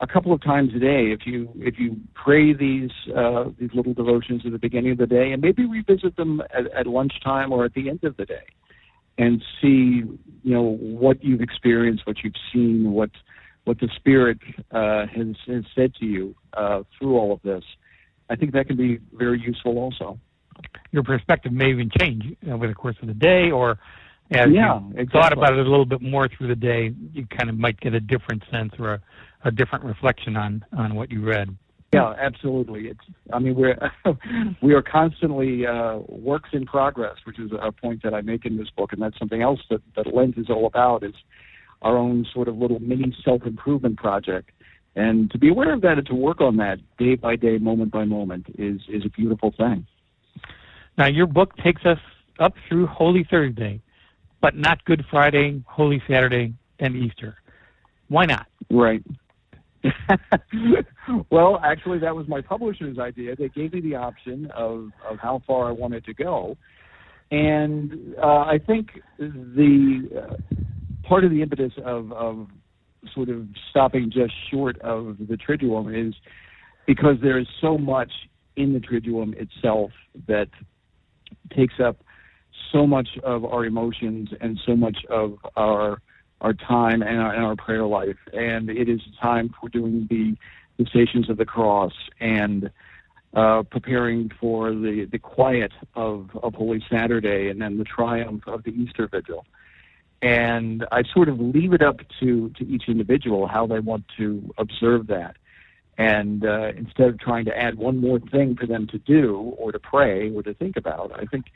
a 0.00 0.06
couple 0.06 0.32
of 0.32 0.42
times 0.42 0.70
a 0.74 0.78
day 0.78 1.12
if 1.12 1.26
you 1.26 1.48
if 1.56 1.78
you 1.78 1.96
pray 2.14 2.52
these 2.52 2.90
uh, 3.16 3.44
these 3.58 3.70
little 3.74 3.94
devotions 3.94 4.42
at 4.44 4.52
the 4.52 4.58
beginning 4.58 4.92
of 4.92 4.98
the 4.98 5.06
day 5.06 5.32
and 5.32 5.40
maybe 5.40 5.64
revisit 5.64 6.16
them 6.16 6.42
at, 6.52 6.70
at 6.72 6.86
lunchtime 6.86 7.52
or 7.52 7.64
at 7.64 7.74
the 7.74 7.88
end 7.88 8.02
of 8.04 8.16
the 8.16 8.24
day 8.24 8.44
and 9.18 9.42
see 9.60 10.02
you 10.42 10.54
know 10.54 10.76
what 10.76 11.22
you've 11.22 11.40
experienced, 11.40 12.06
what 12.06 12.18
you've 12.22 12.34
seen, 12.52 12.92
what 12.92 13.10
what 13.64 13.80
the 13.80 13.88
Spirit 13.96 14.38
uh, 14.72 15.06
has 15.06 15.36
has 15.46 15.64
said 15.74 15.94
to 15.96 16.04
you 16.04 16.34
uh, 16.54 16.82
through 16.96 17.16
all 17.16 17.32
of 17.32 17.40
this. 17.42 17.64
I 18.30 18.36
think 18.36 18.52
that 18.52 18.66
can 18.66 18.76
be 18.76 18.98
very 19.12 19.40
useful 19.40 19.78
also. 19.78 20.18
Your 20.92 21.02
perspective 21.02 21.52
may 21.52 21.70
even 21.70 21.90
change 21.98 22.36
over 22.50 22.66
the 22.66 22.74
course 22.74 22.96
of 23.02 23.08
the 23.08 23.14
day, 23.14 23.50
or 23.50 23.78
as 24.30 24.48
yeah, 24.50 24.78
you 24.78 24.92
exactly. 24.96 25.06
thought 25.06 25.32
about 25.32 25.52
it 25.52 25.66
a 25.66 25.70
little 25.70 25.84
bit 25.84 26.00
more 26.00 26.28
through 26.28 26.48
the 26.48 26.56
day, 26.56 26.94
you 27.12 27.26
kind 27.26 27.50
of 27.50 27.58
might 27.58 27.78
get 27.80 27.94
a 27.94 28.00
different 28.00 28.42
sense 28.50 28.72
or 28.78 28.94
a, 28.94 29.00
a 29.44 29.50
different 29.50 29.84
reflection 29.84 30.36
on 30.36 30.64
on 30.76 30.94
what 30.94 31.10
you 31.10 31.22
read. 31.22 31.56
Yeah, 31.92 32.12
absolutely. 32.18 32.88
It's. 32.88 33.04
I 33.32 33.38
mean, 33.38 33.54
we're 33.54 33.78
we 34.62 34.74
are 34.74 34.82
constantly 34.82 35.66
uh, 35.66 35.98
works 36.08 36.50
in 36.52 36.66
progress, 36.66 37.16
which 37.24 37.38
is 37.38 37.52
a 37.60 37.70
point 37.70 38.02
that 38.02 38.14
I 38.14 38.20
make 38.20 38.44
in 38.44 38.56
this 38.56 38.70
book, 38.70 38.92
and 38.92 39.00
that's 39.00 39.18
something 39.18 39.42
else 39.42 39.60
that 39.70 39.80
that 39.96 40.12
Lent 40.12 40.36
is 40.36 40.50
all 40.50 40.66
about. 40.66 41.04
Is 41.04 41.14
our 41.82 41.96
own 41.96 42.26
sort 42.32 42.48
of 42.48 42.56
little 42.56 42.80
mini 42.80 43.14
self 43.24 43.42
improvement 43.46 43.98
project, 43.98 44.50
and 44.96 45.30
to 45.30 45.38
be 45.38 45.48
aware 45.48 45.72
of 45.72 45.80
that 45.82 45.98
and 45.98 46.06
to 46.06 46.14
work 46.14 46.40
on 46.40 46.56
that 46.58 46.78
day 46.98 47.16
by 47.16 47.36
day, 47.36 47.58
moment 47.58 47.90
by 47.90 48.04
moment, 48.04 48.46
is 48.58 48.80
is 48.88 49.04
a 49.04 49.08
beautiful 49.10 49.52
thing. 49.56 49.86
Now, 50.96 51.06
your 51.06 51.26
book 51.26 51.56
takes 51.56 51.84
us 51.84 51.98
up 52.38 52.54
through 52.68 52.86
Holy 52.86 53.24
Thursday, 53.28 53.80
but 54.40 54.56
not 54.56 54.84
Good 54.84 55.04
Friday, 55.10 55.62
Holy 55.66 56.02
Saturday, 56.08 56.54
and 56.78 56.94
Easter. 56.94 57.36
Why 58.08 58.26
not? 58.26 58.46
Right. 58.70 59.02
well, 61.30 61.60
actually, 61.62 61.98
that 61.98 62.14
was 62.14 62.28
my 62.28 62.40
publisher's 62.40 62.98
idea. 62.98 63.36
They 63.36 63.48
gave 63.48 63.72
me 63.72 63.80
the 63.80 63.96
option 63.96 64.50
of, 64.52 64.90
of 65.08 65.18
how 65.18 65.42
far 65.46 65.68
I 65.68 65.72
wanted 65.72 66.04
to 66.06 66.14
go. 66.14 66.56
And 67.30 68.14
uh, 68.22 68.44
I 68.44 68.60
think 68.64 69.02
the 69.18 70.08
uh, 70.30 70.56
part 71.02 71.24
of 71.24 71.30
the 71.30 71.42
impetus 71.42 71.72
of, 71.84 72.12
of 72.12 72.48
sort 73.14 73.28
of 73.28 73.46
stopping 73.70 74.10
just 74.10 74.32
short 74.50 74.80
of 74.80 75.16
the 75.18 75.36
Triduum 75.36 76.08
is 76.08 76.14
because 76.86 77.16
there 77.22 77.38
is 77.38 77.46
so 77.60 77.78
much 77.78 78.12
in 78.56 78.72
the 78.72 78.80
Triduum 78.80 79.34
itself 79.34 79.90
that 80.28 80.48
takes 81.54 81.80
up 81.80 82.02
so 82.72 82.86
much 82.86 83.08
of 83.22 83.44
our 83.44 83.64
emotions 83.64 84.30
and 84.40 84.60
so 84.64 84.76
much 84.76 84.98
of 85.10 85.38
our 85.56 85.98
our 86.40 86.52
time 86.52 87.02
and 87.02 87.18
our, 87.18 87.34
and 87.34 87.44
our 87.44 87.56
prayer 87.56 87.86
life. 87.86 88.18
And 88.34 88.68
it 88.68 88.88
is 88.88 89.00
time 89.20 89.54
for 89.58 89.70
doing 89.70 90.06
the, 90.10 90.36
the 90.76 90.88
Stations 90.90 91.30
of 91.30 91.38
the 91.38 91.46
Cross 91.46 91.94
and 92.20 92.70
uh, 93.34 93.62
preparing 93.62 94.30
for 94.38 94.70
the, 94.72 95.08
the 95.10 95.18
quiet 95.18 95.72
of, 95.94 96.28
of 96.42 96.54
Holy 96.54 96.84
Saturday 96.90 97.48
and 97.48 97.62
then 97.62 97.78
the 97.78 97.84
triumph 97.84 98.46
of 98.46 98.62
the 98.64 98.70
Easter 98.70 99.08
Vigil. 99.08 99.46
And 100.24 100.86
I 100.90 101.02
sort 101.12 101.28
of 101.28 101.38
leave 101.38 101.74
it 101.74 101.82
up 101.82 102.00
to, 102.20 102.48
to 102.56 102.66
each 102.66 102.84
individual 102.88 103.46
how 103.46 103.66
they 103.66 103.78
want 103.78 104.06
to 104.16 104.54
observe 104.56 105.08
that. 105.08 105.36
And 105.98 106.46
uh, 106.46 106.72
instead 106.74 107.08
of 107.08 107.20
trying 107.20 107.44
to 107.44 107.56
add 107.56 107.76
one 107.76 107.98
more 107.98 108.18
thing 108.18 108.56
for 108.56 108.66
them 108.66 108.86
to 108.86 108.98
do 108.98 109.54
or 109.58 109.70
to 109.70 109.78
pray 109.78 110.34
or 110.34 110.42
to 110.42 110.54
think 110.54 110.78
about, 110.78 111.12
I 111.14 111.26
think 111.26 111.52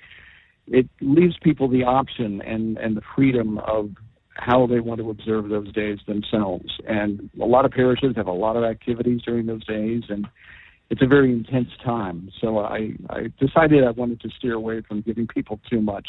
it 0.66 0.86
leaves 1.00 1.34
people 1.42 1.66
the 1.68 1.84
option 1.84 2.42
and, 2.42 2.76
and 2.76 2.94
the 2.94 3.00
freedom 3.16 3.56
of 3.56 3.88
how 4.34 4.66
they 4.66 4.80
want 4.80 5.00
to 5.00 5.08
observe 5.08 5.48
those 5.48 5.72
days 5.72 6.00
themselves. 6.06 6.78
And 6.86 7.30
a 7.40 7.46
lot 7.46 7.64
of 7.64 7.70
parishes 7.70 8.16
have 8.16 8.26
a 8.26 8.32
lot 8.32 8.54
of 8.54 8.64
activities 8.64 9.22
during 9.22 9.46
those 9.46 9.64
days, 9.64 10.02
and 10.10 10.28
it's 10.90 11.00
a 11.00 11.06
very 11.06 11.32
intense 11.32 11.70
time. 11.82 12.30
So 12.38 12.58
I, 12.58 12.92
I 13.08 13.32
decided 13.40 13.82
I 13.82 13.92
wanted 13.92 14.20
to 14.20 14.28
steer 14.28 14.52
away 14.52 14.82
from 14.82 15.00
giving 15.00 15.26
people 15.26 15.58
too 15.70 15.80
much. 15.80 16.08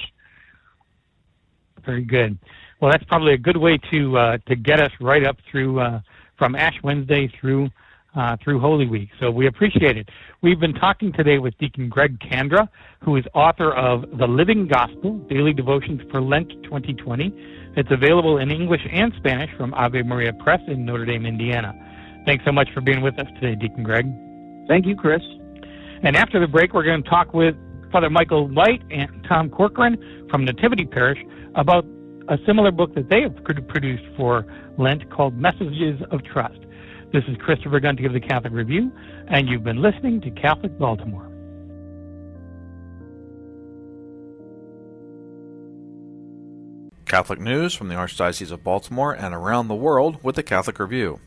Very 1.90 2.04
good. 2.04 2.38
Well, 2.80 2.92
that's 2.92 3.04
probably 3.06 3.34
a 3.34 3.38
good 3.38 3.58
way 3.58 3.80
to 3.90 4.16
uh, 4.16 4.38
to 4.48 4.56
get 4.56 4.80
us 4.80 4.92
right 5.02 5.26
up 5.26 5.38
through 5.50 5.80
uh, 5.80 6.02
from 6.38 6.54
Ash 6.54 6.76
Wednesday 6.84 7.34
through 7.42 7.68
uh, 8.16 8.38
through 8.44 8.60
Holy 8.60 8.86
Week. 8.86 9.10
So 9.20 9.32
we 9.32 9.48
appreciate 9.48 9.98
it. 9.98 10.08
We've 10.44 10.60
been 10.60 10.76
talking 10.76 11.12
today 11.12 11.40
with 11.40 11.58
Deacon 11.58 11.90
Greg 11.90 12.20
Kandra, 12.20 12.70
who 13.04 13.16
is 13.16 13.26
author 13.34 13.74
of 13.74 14.06
The 14.20 14.28
Living 14.28 14.68
Gospel 14.68 15.18
Daily 15.32 15.52
Devotions 15.52 16.02
for 16.12 16.22
Lent 16.22 16.50
2020. 16.62 17.34
It's 17.76 17.90
available 17.90 18.38
in 18.38 18.52
English 18.52 18.82
and 18.92 19.12
Spanish 19.18 19.50
from 19.58 19.74
Ave 19.74 20.04
Maria 20.04 20.34
Press 20.34 20.62
in 20.68 20.86
Notre 20.86 21.06
Dame, 21.06 21.26
Indiana. 21.26 21.74
Thanks 22.28 22.46
so 22.46 22.52
much 22.52 22.70
for 22.72 22.82
being 22.82 23.02
with 23.02 23.18
us 23.18 23.28
today, 23.42 23.56
Deacon 23.56 23.82
Greg. 23.82 24.06
Thank 24.68 24.86
you, 24.86 24.96
Chris. 24.96 25.24
And 26.04 26.16
after 26.16 26.40
the 26.40 26.48
break, 26.48 26.76
we're 26.76 26.84
going 26.84 27.02
to 27.02 27.10
talk 27.10 27.34
with 27.34 27.56
Father 27.92 28.10
Michael 28.10 28.48
White 28.48 28.84
and 28.92 29.10
Tom 29.28 29.50
Corcoran 29.50 29.98
from 30.30 30.46
Nativity 30.46 30.86
Parish 30.86 31.20
about 31.56 31.86
a 32.28 32.38
similar 32.46 32.72
book 32.72 32.94
that 32.94 33.10
they 33.10 33.22
have 33.22 33.36
produced 33.68 34.04
for 34.16 34.46
Lent 34.78 35.10
called 35.10 35.36
Messages 35.36 36.00
of 36.12 36.24
Trust. 36.24 36.60
This 37.12 37.24
is 37.28 37.36
Christopher 37.38 37.80
Gunty 37.80 38.06
of 38.06 38.14
the 38.14 38.20
Catholic 38.20 38.54
Review, 38.54 38.92
and 39.28 39.50
you've 39.50 39.64
been 39.64 39.82
listening 39.82 40.22
to 40.22 40.30
Catholic 40.30 40.78
Baltimore. 40.78 41.26
Catholic 47.06 47.40
news 47.40 47.74
from 47.74 47.88
the 47.88 47.96
Archdiocese 47.96 48.52
of 48.52 48.64
Baltimore 48.64 49.14
and 49.14 49.34
around 49.34 49.68
the 49.68 49.74
world 49.74 50.24
with 50.24 50.36
the 50.36 50.44
Catholic 50.44 50.78
Review. 50.78 51.20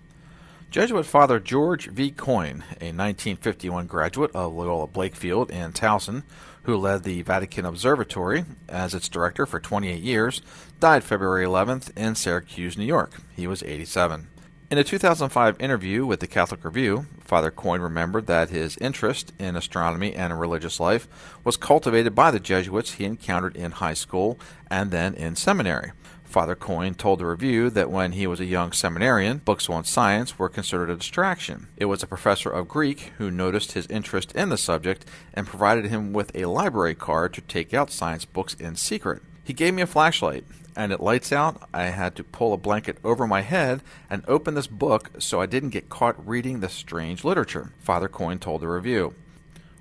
Jesuit 0.72 1.04
Father 1.04 1.38
George 1.38 1.88
V. 1.88 2.10
Coyne, 2.10 2.64
a 2.80 2.96
1951 2.96 3.86
graduate 3.86 4.30
of 4.34 4.54
Loyola 4.54 4.88
Blakefield 4.88 5.50
in 5.50 5.74
Towson, 5.74 6.22
who 6.62 6.78
led 6.78 7.02
the 7.02 7.20
Vatican 7.20 7.66
Observatory 7.66 8.46
as 8.70 8.94
its 8.94 9.10
director 9.10 9.44
for 9.44 9.60
28 9.60 10.00
years, 10.00 10.40
died 10.80 11.04
February 11.04 11.44
11th 11.44 11.94
in 11.94 12.14
Syracuse, 12.14 12.78
New 12.78 12.86
York. 12.86 13.20
He 13.36 13.46
was 13.46 13.62
87. 13.62 14.28
In 14.70 14.78
a 14.78 14.84
2005 14.84 15.60
interview 15.60 16.06
with 16.06 16.20
the 16.20 16.26
Catholic 16.26 16.64
Review, 16.64 17.04
Father 17.20 17.50
Coyne 17.50 17.82
remembered 17.82 18.26
that 18.28 18.48
his 18.48 18.78
interest 18.78 19.34
in 19.38 19.56
astronomy 19.56 20.14
and 20.14 20.40
religious 20.40 20.80
life 20.80 21.06
was 21.44 21.58
cultivated 21.58 22.14
by 22.14 22.30
the 22.30 22.40
Jesuits 22.40 22.92
he 22.92 23.04
encountered 23.04 23.56
in 23.56 23.72
high 23.72 23.92
school 23.92 24.40
and 24.70 24.90
then 24.90 25.12
in 25.16 25.36
seminary. 25.36 25.92
Father 26.32 26.56
Coyne 26.56 26.94
told 26.94 27.18
the 27.18 27.26
review 27.26 27.68
that 27.68 27.90
when 27.90 28.12
he 28.12 28.26
was 28.26 28.40
a 28.40 28.46
young 28.46 28.72
seminarian, 28.72 29.36
books 29.44 29.68
on 29.68 29.84
science 29.84 30.38
were 30.38 30.48
considered 30.48 30.88
a 30.88 30.96
distraction. 30.96 31.68
It 31.76 31.84
was 31.84 32.02
a 32.02 32.06
professor 32.06 32.48
of 32.48 32.68
Greek 32.68 33.12
who 33.18 33.30
noticed 33.30 33.72
his 33.72 33.86
interest 33.88 34.32
in 34.32 34.48
the 34.48 34.56
subject 34.56 35.04
and 35.34 35.46
provided 35.46 35.84
him 35.84 36.14
with 36.14 36.34
a 36.34 36.46
library 36.46 36.94
card 36.94 37.34
to 37.34 37.42
take 37.42 37.74
out 37.74 37.90
science 37.90 38.24
books 38.24 38.54
in 38.54 38.76
secret. 38.76 39.20
He 39.44 39.52
gave 39.52 39.74
me 39.74 39.82
a 39.82 39.86
flashlight, 39.86 40.44
and 40.74 40.90
it 40.90 41.00
lights 41.00 41.32
out. 41.32 41.68
I 41.74 41.84
had 41.84 42.16
to 42.16 42.24
pull 42.24 42.54
a 42.54 42.56
blanket 42.56 42.96
over 43.04 43.26
my 43.26 43.42
head 43.42 43.82
and 44.08 44.24
open 44.26 44.54
this 44.54 44.66
book 44.66 45.10
so 45.18 45.42
I 45.42 45.44
didn't 45.44 45.68
get 45.68 45.90
caught 45.90 46.26
reading 46.26 46.60
the 46.60 46.70
strange 46.70 47.24
literature, 47.24 47.72
Father 47.80 48.08
Coyne 48.08 48.38
told 48.38 48.62
the 48.62 48.68
review. 48.68 49.14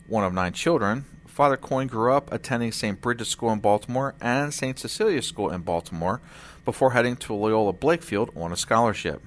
One 0.06 0.26
of 0.26 0.34
nine 0.34 0.52
children, 0.52 1.06
Father 1.42 1.58
Coyne 1.58 1.88
grew 1.88 2.14
up 2.14 2.32
attending 2.32 2.72
St. 2.72 3.02
Bridget's 3.02 3.32
School 3.32 3.50
in 3.50 3.58
Baltimore 3.58 4.14
and 4.22 4.54
St. 4.54 4.78
Cecilia's 4.78 5.26
School 5.26 5.50
in 5.50 5.62
Baltimore 5.62 6.22
before 6.66 6.92
heading 6.92 7.16
to 7.16 7.34
Loyola 7.34 7.74
Blakefield 7.74 8.30
on 8.38 8.52
a 8.52 8.56
scholarship. 8.56 9.24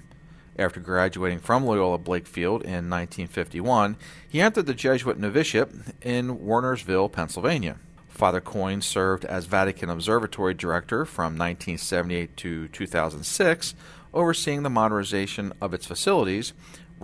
After 0.57 0.79
graduating 0.79 1.41
from 1.41 1.67
Loyola 1.67 1.99
Blakefield 1.99 2.63
in 2.63 2.89
1951, 2.89 3.97
he 4.29 4.41
entered 4.41 4.67
the 4.67 4.75
Jesuit 4.75 5.19
novitiate 5.19 5.71
in 6.03 6.39
Wernersville, 6.39 7.11
Pennsylvania. 7.11 7.79
Father 8.09 8.41
Coyne 8.41 8.81
served 8.81 9.25
as 9.25 9.47
Vatican 9.47 9.91
Observatory 9.91 10.55
Director 10.55 11.05
from 11.05 11.37
1978 11.37 12.37
to 12.37 12.69
2006, 12.69 13.75
overseeing 14.15 14.63
the 14.63 14.71
modernization 14.71 15.53
of 15.61 15.75
its 15.75 15.85
facilities, 15.85 16.53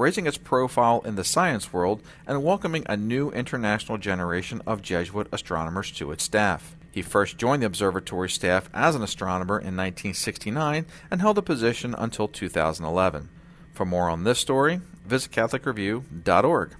raising 0.00 0.26
its 0.26 0.38
profile 0.38 1.02
in 1.04 1.14
the 1.14 1.22
science 1.22 1.74
world, 1.74 2.02
and 2.26 2.42
welcoming 2.42 2.82
a 2.88 2.96
new 2.96 3.30
international 3.32 3.98
generation 3.98 4.62
of 4.66 4.80
Jesuit 4.80 5.28
astronomers 5.30 5.90
to 5.92 6.10
its 6.10 6.24
staff. 6.24 6.74
He 6.90 7.02
first 7.02 7.36
joined 7.36 7.62
the 7.62 7.66
observatory 7.66 8.30
staff 8.30 8.70
as 8.72 8.94
an 8.94 9.02
astronomer 9.02 9.58
in 9.58 9.76
1969 9.76 10.86
and 11.10 11.20
held 11.20 11.36
the 11.36 11.42
position 11.42 11.94
until 11.98 12.28
2011. 12.28 13.28
For 13.74 13.84
more 13.84 14.08
on 14.08 14.24
this 14.24 14.38
story, 14.38 14.80
visit 15.06 15.32
CatholicReview.org. 15.32 16.74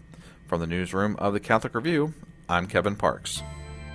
From 0.49 0.61
the 0.61 0.67
newsroom 0.67 1.15
of 1.17 1.35
the 1.35 1.41
Catholic 1.41 1.75
Review, 1.75 2.15
I'm 2.49 2.67
Kevin 2.67 2.97
Parks. 2.97 3.43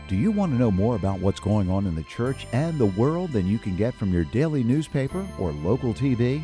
Do 0.08 0.16
you 0.16 0.32
want 0.32 0.52
to 0.52 0.58
know 0.60 0.70
more 0.70 0.96
about 0.96 1.20
what's 1.20 1.40
going 1.40 1.70
on 1.72 1.88
in 1.88 1.96
the 1.96 2.04
church 2.04 2.46
and 2.54 2.78
the 2.78 2.86
world 2.86 3.32
than 3.32 3.48
you 3.48 3.58
can 3.58 3.76
get 3.76 3.96
from 3.96 4.14
your 4.14 4.26
daily 4.26 4.64
newspaper 4.64 5.28
or 5.40 5.52
local 5.52 5.96
TV? 5.96 6.44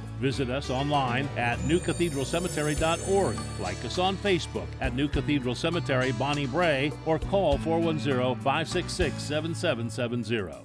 Visit 0.21 0.51
us 0.51 0.69
online 0.69 1.27
at 1.35 1.57
newcathedralcemetery.org. 1.61 3.35
Like 3.59 3.83
us 3.83 3.97
on 3.97 4.15
Facebook 4.17 4.67
at 4.79 4.95
New 4.95 5.07
Cathedral 5.07 5.55
Cemetery, 5.55 6.11
Bonnie 6.11 6.45
Brae 6.45 6.91
or 7.07 7.17
call 7.17 7.57
410 7.57 8.35
566 8.35 9.19
7770. 9.19 10.63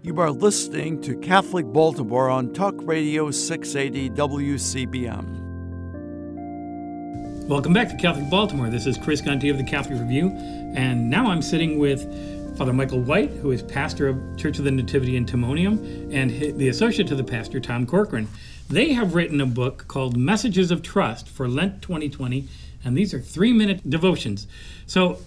You 0.00 0.18
are 0.18 0.30
listening 0.30 1.02
to 1.02 1.18
Catholic 1.18 1.66
Baltimore 1.66 2.30
on 2.30 2.54
Talk 2.54 2.74
Radio 2.78 3.30
680 3.30 4.08
WCBM. 4.16 5.40
Welcome 7.46 7.74
back 7.74 7.90
to 7.90 7.96
Catholic 7.96 8.30
Baltimore. 8.30 8.70
This 8.70 8.86
is 8.86 8.96
Chris 8.96 9.20
Gunty 9.20 9.50
of 9.50 9.58
the 9.58 9.64
Catholic 9.64 10.00
Review, 10.00 10.30
and 10.74 11.10
now 11.10 11.26
I'm 11.26 11.42
sitting 11.42 11.78
with 11.78 12.00
Father 12.56 12.72
Michael 12.72 13.00
White, 13.00 13.30
who 13.30 13.52
is 13.52 13.62
pastor 13.62 14.08
of 14.08 14.36
Church 14.36 14.58
of 14.58 14.64
the 14.64 14.70
Nativity 14.70 15.16
in 15.16 15.24
Timonium, 15.24 16.12
and 16.12 16.30
the 16.58 16.68
associate 16.68 17.08
to 17.08 17.14
the 17.14 17.24
pastor, 17.24 17.58
Tom 17.58 17.86
Corcoran. 17.86 18.28
They 18.68 18.92
have 18.92 19.14
written 19.14 19.40
a 19.40 19.46
book 19.46 19.86
called 19.88 20.16
Messages 20.16 20.70
of 20.70 20.82
Trust 20.82 21.28
for 21.28 21.48
Lent 21.48 21.80
2020, 21.82 22.46
and 22.84 22.96
these 22.96 23.14
are 23.14 23.20
three 23.20 23.52
minute 23.52 23.88
devotions. 23.88 24.46
So 24.86 25.18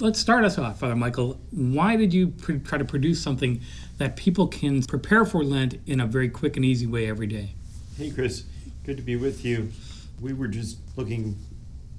let's 0.00 0.18
start 0.18 0.44
us 0.44 0.58
off, 0.58 0.80
Father 0.80 0.96
Michael. 0.96 1.38
Why 1.50 1.96
did 1.96 2.12
you 2.12 2.28
pr- 2.28 2.54
try 2.54 2.78
to 2.78 2.84
produce 2.84 3.22
something 3.22 3.60
that 3.98 4.16
people 4.16 4.48
can 4.48 4.82
prepare 4.82 5.24
for 5.24 5.44
Lent 5.44 5.80
in 5.86 6.00
a 6.00 6.06
very 6.06 6.28
quick 6.28 6.56
and 6.56 6.64
easy 6.64 6.86
way 6.86 7.08
every 7.08 7.26
day? 7.26 7.54
Hey, 7.96 8.10
Chris. 8.10 8.44
Good 8.84 8.96
to 8.96 9.02
be 9.02 9.14
with 9.14 9.44
you. 9.44 9.70
We 10.20 10.32
were 10.32 10.48
just 10.48 10.78
looking 10.96 11.38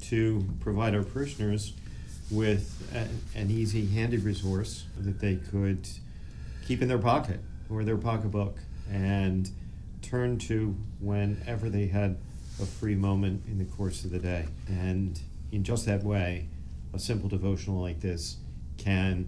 to 0.01 0.45
provide 0.59 0.93
our 0.93 1.03
parishioners 1.03 1.73
with 2.33 2.89
a, 2.93 3.39
an 3.39 3.51
easy, 3.51 3.85
handy 3.87 4.17
resource 4.17 4.85
that 4.97 5.19
they 5.19 5.35
could 5.35 5.87
keep 6.65 6.81
in 6.81 6.87
their 6.87 6.97
pocket 6.97 7.39
or 7.69 7.83
their 7.83 7.97
pocketbook 7.97 8.57
and 8.91 9.49
turn 10.01 10.37
to 10.37 10.75
whenever 10.99 11.69
they 11.69 11.87
had 11.87 12.17
a 12.61 12.65
free 12.65 12.95
moment 12.95 13.43
in 13.47 13.57
the 13.57 13.65
course 13.65 14.03
of 14.03 14.11
the 14.11 14.19
day. 14.19 14.45
And 14.67 15.19
in 15.51 15.63
just 15.63 15.85
that 15.85 16.03
way, 16.03 16.47
a 16.93 16.99
simple 16.99 17.29
devotional 17.29 17.81
like 17.81 18.01
this 18.01 18.37
can 18.77 19.27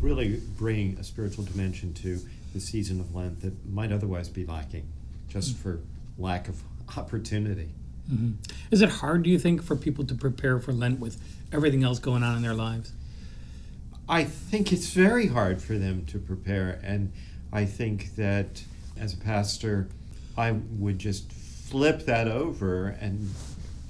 really 0.00 0.40
bring 0.56 0.96
a 0.98 1.04
spiritual 1.04 1.44
dimension 1.44 1.94
to 1.94 2.18
the 2.52 2.60
season 2.60 3.00
of 3.00 3.14
Lent 3.14 3.40
that 3.40 3.66
might 3.66 3.92
otherwise 3.92 4.28
be 4.28 4.44
lacking 4.44 4.86
just 5.28 5.56
for 5.56 5.80
lack 6.18 6.48
of 6.48 6.62
opportunity. 6.96 7.70
Mm-hmm. 8.10 8.32
Is 8.70 8.82
it 8.82 8.88
hard, 8.88 9.22
do 9.22 9.30
you 9.30 9.38
think, 9.38 9.62
for 9.62 9.76
people 9.76 10.04
to 10.06 10.14
prepare 10.14 10.58
for 10.58 10.72
Lent 10.72 11.00
with 11.00 11.20
everything 11.52 11.84
else 11.84 11.98
going 11.98 12.22
on 12.22 12.36
in 12.36 12.42
their 12.42 12.54
lives? 12.54 12.92
I 14.08 14.24
think 14.24 14.72
it's 14.72 14.92
very 14.92 15.28
hard 15.28 15.62
for 15.62 15.78
them 15.78 16.04
to 16.06 16.18
prepare. 16.18 16.80
And 16.82 17.12
I 17.52 17.64
think 17.64 18.16
that 18.16 18.62
as 18.98 19.14
a 19.14 19.16
pastor, 19.16 19.88
I 20.36 20.52
would 20.52 20.98
just 20.98 21.30
flip 21.30 22.06
that 22.06 22.28
over 22.28 22.88
and 23.00 23.30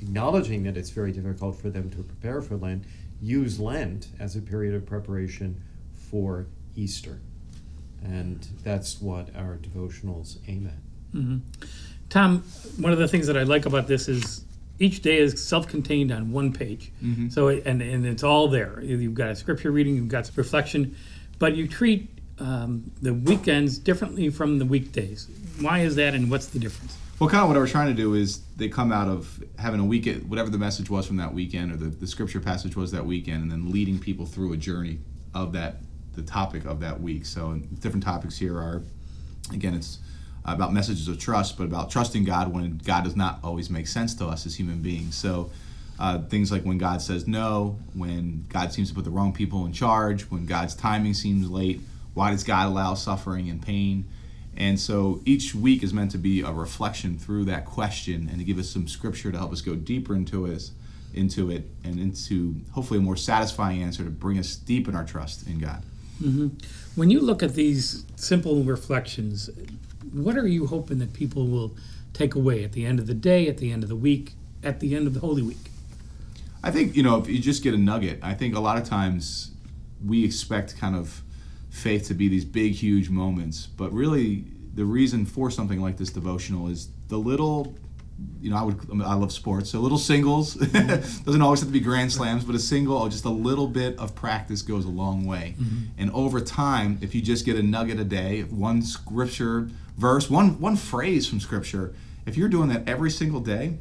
acknowledging 0.01 0.65
that 0.65 0.77
it's 0.77 0.91
very 0.91 1.13
difficult 1.13 1.57
for 1.57 1.71
them 1.71 1.91
to 1.91 2.03
prepare 2.03 2.43
for 2.43 2.57
Lent, 2.57 2.85
use 3.21 3.59
Lent 3.59 4.09
as 4.19 4.37
a 4.37 4.41
period 4.41 4.75
of 4.75 4.85
preparation 4.85 5.63
for 5.95 6.47
Easter. 6.77 7.21
And 8.05 8.47
that's 8.65 9.01
what 9.01 9.35
our 9.37 9.59
devotionals 9.59 10.39
aim 10.49 10.67
at. 10.67 11.19
Mm-hmm. 11.19 11.39
Tom, 12.13 12.45
one 12.79 12.93
of 12.93 12.99
the 12.99 13.09
things 13.09 13.27
that 13.27 13.39
I 13.39 13.43
like 13.45 13.65
about 13.65 13.87
this 13.87 14.07
is 14.07 14.45
each 14.79 15.01
day 15.01 15.17
is 15.17 15.43
self-contained 15.43 16.13
on 16.13 16.31
one 16.31 16.53
page. 16.53 16.93
Mm-hmm. 17.03 17.31
So 17.31 17.49
and 17.49 17.81
and 17.81 18.05
it's 18.05 18.23
all 18.23 18.49
there. 18.49 18.83
You've 18.83 19.15
got 19.15 19.31
a 19.31 19.37
scripture 19.37 19.71
reading, 19.71 19.97
you've 19.97 20.09
got 20.09 20.27
some 20.27 20.35
reflection, 20.37 20.95
but 21.39 21.57
you 21.57 21.67
treat 21.67 22.11
um, 22.39 22.91
the 23.01 23.15
weekends 23.15 23.79
differently 23.79 24.29
from 24.29 24.59
the 24.59 24.67
weekdays. 24.67 25.27
Why 25.61 25.79
is 25.79 25.97
that, 25.97 26.13
and 26.13 26.31
what's 26.31 26.49
the 26.49 26.59
difference? 26.59 26.99
Well, 27.19 27.31
kind 27.31 27.45
of 27.45 27.49
what 27.49 27.57
I 27.57 27.61
was 27.61 27.71
trying 27.71 27.89
to 27.89 27.95
do 27.95 28.13
is 28.13 28.41
they 28.59 28.69
come 28.69 28.93
out 28.93 29.09
of 29.09 29.43
having 29.59 29.81
a 29.81 29.85
weekend, 29.85 30.29
whatever 30.29 30.51
the 30.51 30.59
message 30.59 30.91
was 30.91 31.07
from 31.07 31.17
that 31.17 31.33
weekend, 31.33 31.73
or 31.73 31.77
the, 31.77 31.87
the 31.87 32.07
scripture 32.07 32.41
passage 32.41 32.77
was 32.77 32.91
that 32.93 33.07
weekend, 33.07 33.43
and 33.45 33.51
then 33.51 33.73
leading 33.73 33.99
people 33.99 34.27
through 34.27 34.53
a 34.53 34.59
journey 34.59 34.99
of 35.35 35.55
that, 35.55 35.77
the 36.15 36.23
topic 36.23 36.67
of 36.67 36.81
that 36.81 37.01
week. 37.01 37.25
So, 37.25 37.55
different 37.81 38.05
topics 38.05 38.37
here 38.37 38.59
are, 38.59 38.83
again, 39.51 39.73
it's 39.73 39.99
about 40.45 40.73
messages 40.73 41.09
of 41.09 41.19
trust, 41.19 41.57
but 41.57 41.65
about 41.65 41.91
trusting 41.91 42.25
God 42.25 42.53
when 42.53 42.79
God 42.79 43.05
does 43.05 43.17
not 43.17 43.39
always 43.45 43.71
make 43.71 43.87
sense 43.87 44.15
to 44.17 44.27
us 44.27 44.47
as 44.47 44.57
human 44.57 44.81
beings. 44.81 45.15
So, 45.15 45.51
uh, 45.99 46.19
things 46.23 46.51
like 46.51 46.65
when 46.65 46.79
God 46.79 47.01
says 47.01 47.29
no, 47.29 47.79
when 47.95 48.47
God 48.49 48.73
seems 48.73 48.89
to 48.89 48.95
put 48.95 49.05
the 49.05 49.11
wrong 49.11 49.33
people 49.33 49.67
in 49.67 49.73
charge, 49.73 50.23
when 50.23 50.47
God's 50.47 50.75
timing 50.75 51.15
seems 51.15 51.49
late, 51.49 51.81
why 52.15 52.31
does 52.31 52.43
God 52.43 52.67
allow 52.67 52.95
suffering 52.95 53.49
and 53.49 53.63
pain? 53.63 54.09
And 54.57 54.79
so 54.79 55.21
each 55.25 55.55
week 55.55 55.83
is 55.83 55.95
meant 55.95 56.11
to 56.11 56.19
be 56.19 56.43
a 56.43 56.51
reflection 56.51 57.19
through 57.19 57.45
that 57.47 57.65
question 57.65 58.29
and 58.29 58.39
to 58.39 58.45
give 58.45 58.59
us 58.59 58.69
some 58.69 58.87
scripture 58.87 59.33
to 59.33 59.39
help 59.39 59.53
us 59.53 59.61
go 59.61 59.75
deeper 59.75 60.15
into 60.15 60.47
it, 60.47 60.71
into 61.15 61.51
it, 61.51 61.69
and 61.85 61.99
into 61.99 62.57
hopefully 62.73 62.99
a 62.99 63.03
more 63.03 63.17
satisfying 63.17 63.83
answer 63.83 64.05
to 64.05 64.11
bring 64.11 64.39
us 64.39 64.57
deep 64.57 64.89
in 64.89 64.95
our 64.95 65.05
trust 65.05 65.47
in 65.47 65.59
God. 65.59 65.83
Mm-hmm. 66.23 66.49
When 66.95 67.11
you 67.11 67.21
look 67.21 67.43
at 67.43 67.55
these 67.55 68.05
simple 68.17 68.63
reflections, 68.63 69.49
what 70.13 70.37
are 70.37 70.47
you 70.47 70.67
hoping 70.67 70.99
that 70.99 71.13
people 71.13 71.47
will 71.47 71.75
take 72.13 72.35
away 72.35 72.65
at 72.65 72.73
the 72.73 72.85
end 72.85 72.99
of 72.99 73.07
the 73.07 73.15
day, 73.15 73.49
at 73.49 73.59
the 73.59 73.73
end 73.73 73.83
of 73.83 73.89
the 73.89 73.97
week, 73.97 74.35
at 74.63 74.81
the 74.81 74.95
end 74.95 75.07
of 75.07 75.15
the 75.15 75.21
Holy 75.21 75.43
Week? 75.43 75.71
I 76.63 76.71
think, 76.71 76.95
you 76.95 77.03
know, 77.03 77.19
if 77.19 77.29
you 77.29 77.39
just 77.39 77.63
get 77.63 77.75
a 77.75 77.79
nugget, 77.79 78.21
I 78.23 78.35
think 78.35 78.55
a 78.55 78.61
lot 78.61 78.79
of 78.79 78.85
times 78.85 79.51
we 80.05 80.25
expect 80.25 80.79
kind 80.79 80.95
of 80.95 81.23
faith 81.71 82.07
to 82.09 82.15
be 82.15 82.29
these 82.29 82.45
big, 82.45 82.75
huge 82.75 83.09
moments, 83.09 83.67
but 83.67 83.93
really 83.93 84.45
the 84.75 84.85
reason 84.85 85.27
for 85.27 85.51
something 85.51 85.81
like 85.81 85.97
this 85.97 86.11
devotional 86.11 86.69
is 86.69 86.89
the 87.09 87.19
little 87.19 87.75
you 88.41 88.51
know, 88.51 88.57
I 88.57 88.63
would 88.63 89.03
I 89.03 89.15
love 89.15 89.33
sports, 89.33 89.71
so 89.71 89.81
little 89.81 89.99
singles 89.99 90.57
mm-hmm. 90.57 91.25
doesn't 91.25 91.43
always 91.43 91.61
have 91.61 91.69
to 91.69 91.73
be 91.73 91.81
grand 91.81 92.13
slams, 92.13 92.45
but 92.45 92.55
a 92.55 92.59
single 92.59 92.97
or 92.97 93.09
just 93.09 93.25
a 93.25 93.31
little 93.31 93.69
bit 93.69 93.99
of 93.99 94.15
practice 94.15 94.63
goes 94.63 94.85
a 94.85 94.89
long 94.89 95.27
way. 95.27 95.55
Mm-hmm. 95.59 95.85
And 95.99 96.11
over 96.13 96.41
time, 96.41 96.99
if 97.01 97.15
you 97.15 97.23
just 97.23 97.45
get 97.45 97.57
a 97.57 97.63
nugget 97.63 98.01
a 98.01 98.05
day, 98.05 98.43
one 98.43 98.83
scripture 98.83 99.69
verse, 99.97 100.29
one 100.29 100.61
one 100.61 100.77
phrase 100.77 101.29
from 101.29 101.41
scripture, 101.41 101.95
if 102.27 102.37
you're 102.37 102.49
doing 102.49 102.69
that 102.71 102.89
every 102.89 103.11
single 103.11 103.41
day, 103.41 103.79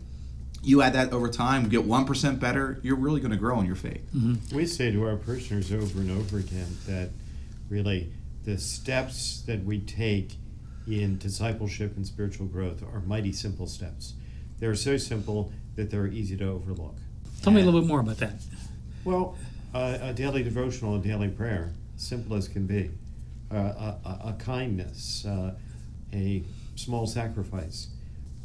you 0.64 0.82
add 0.82 0.94
that 0.94 1.12
over 1.12 1.28
time, 1.28 1.68
get 1.70 1.84
one 1.84 2.06
percent 2.06 2.40
better, 2.40 2.80
you're 2.84 2.96
really 2.96 3.20
going 3.20 3.32
to 3.32 3.38
grow 3.38 3.60
in 3.60 3.66
your 3.66 3.76
faith. 3.76 4.08
Mm-hmm. 4.16 4.56
We 4.56 4.66
say 4.66 4.92
to 4.92 5.06
our 5.06 5.16
parishioners 5.16 5.72
over 5.72 6.00
and 6.00 6.12
over 6.12 6.38
again 6.38 6.78
that 6.88 7.10
really 7.70 8.12
the 8.44 8.58
steps 8.58 9.42
that 9.48 9.64
we 9.64 9.80
take 9.80 10.36
in 10.88 11.18
discipleship 11.18 11.96
and 11.96 12.06
spiritual 12.06 12.48
growth 12.48 12.84
are 12.84 13.02
mighty 13.02 13.32
simple 13.32 13.68
steps. 13.68 14.14
They're 14.60 14.76
so 14.76 14.98
simple 14.98 15.52
that 15.76 15.90
they're 15.90 16.08
easy 16.08 16.38
to 16.38 16.46
overlook. 16.46 16.96
Tell 17.42 17.54
me 17.54 17.62
a 17.62 17.66
little 17.66 17.82
bit 17.82 17.88
more 17.88 18.00
about 18.00 18.18
that. 18.18 18.36
Well, 19.04 19.36
uh, 19.74 19.98
a 20.02 20.14
daily 20.14 20.44
devotional, 20.44 20.96
a 20.96 21.00
daily 21.00 21.30
prayer, 21.30 21.74
simple 21.96 22.36
as 22.36 22.48
can 22.48 22.68
be, 22.68 22.92
uh, 23.52 23.56
a, 23.56 24.20
a, 24.26 24.36
kindness, 24.38 25.26
uh, 25.26 25.56
a 26.14 26.44
small 26.76 27.08
sacrifice. 27.08 27.88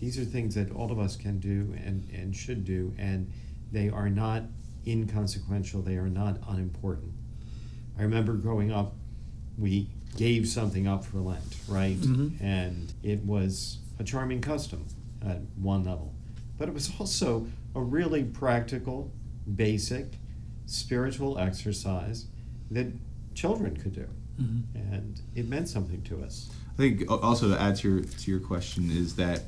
These 0.00 0.18
are 0.18 0.24
things 0.24 0.54
that 0.54 0.70
all 0.72 0.90
of 0.92 0.98
us 0.98 1.16
can 1.16 1.38
do 1.38 1.74
and, 1.84 2.08
and 2.12 2.34
should 2.34 2.64
do, 2.64 2.94
and 2.98 3.30
they 3.72 3.88
are 3.88 4.08
not 4.08 4.44
inconsequential, 4.86 5.82
they 5.82 5.96
are 5.96 6.08
not 6.08 6.38
unimportant. 6.48 7.12
I 7.98 8.02
remember 8.02 8.34
growing 8.34 8.72
up, 8.72 8.94
we 9.58 9.88
gave 10.16 10.48
something 10.48 10.86
up 10.86 11.04
for 11.04 11.18
Lent, 11.18 11.56
right? 11.68 11.96
Mm-hmm. 11.96 12.44
And 12.44 12.92
it 13.02 13.24
was 13.24 13.78
a 13.98 14.04
charming 14.04 14.40
custom 14.40 14.86
at 15.26 15.40
one 15.56 15.84
level. 15.84 16.14
But 16.58 16.68
it 16.68 16.74
was 16.74 16.90
also 16.98 17.46
a 17.74 17.80
really 17.80 18.24
practical, 18.24 19.12
basic, 19.54 20.06
spiritual 20.66 21.38
exercise 21.38 22.26
that 22.70 22.86
children 23.34 23.76
could 23.76 23.94
do. 23.94 24.08
Mm-hmm. 24.40 24.92
And 24.92 25.20
it 25.34 25.48
meant 25.48 25.68
something 25.68 26.02
to 26.02 26.22
us. 26.22 26.50
I 26.74 26.76
think 26.76 27.10
also 27.10 27.48
to 27.48 27.60
add 27.60 27.76
to 27.76 27.88
your, 27.88 28.04
to 28.04 28.30
your 28.30 28.40
question 28.40 28.90
is 28.90 29.16
that 29.16 29.42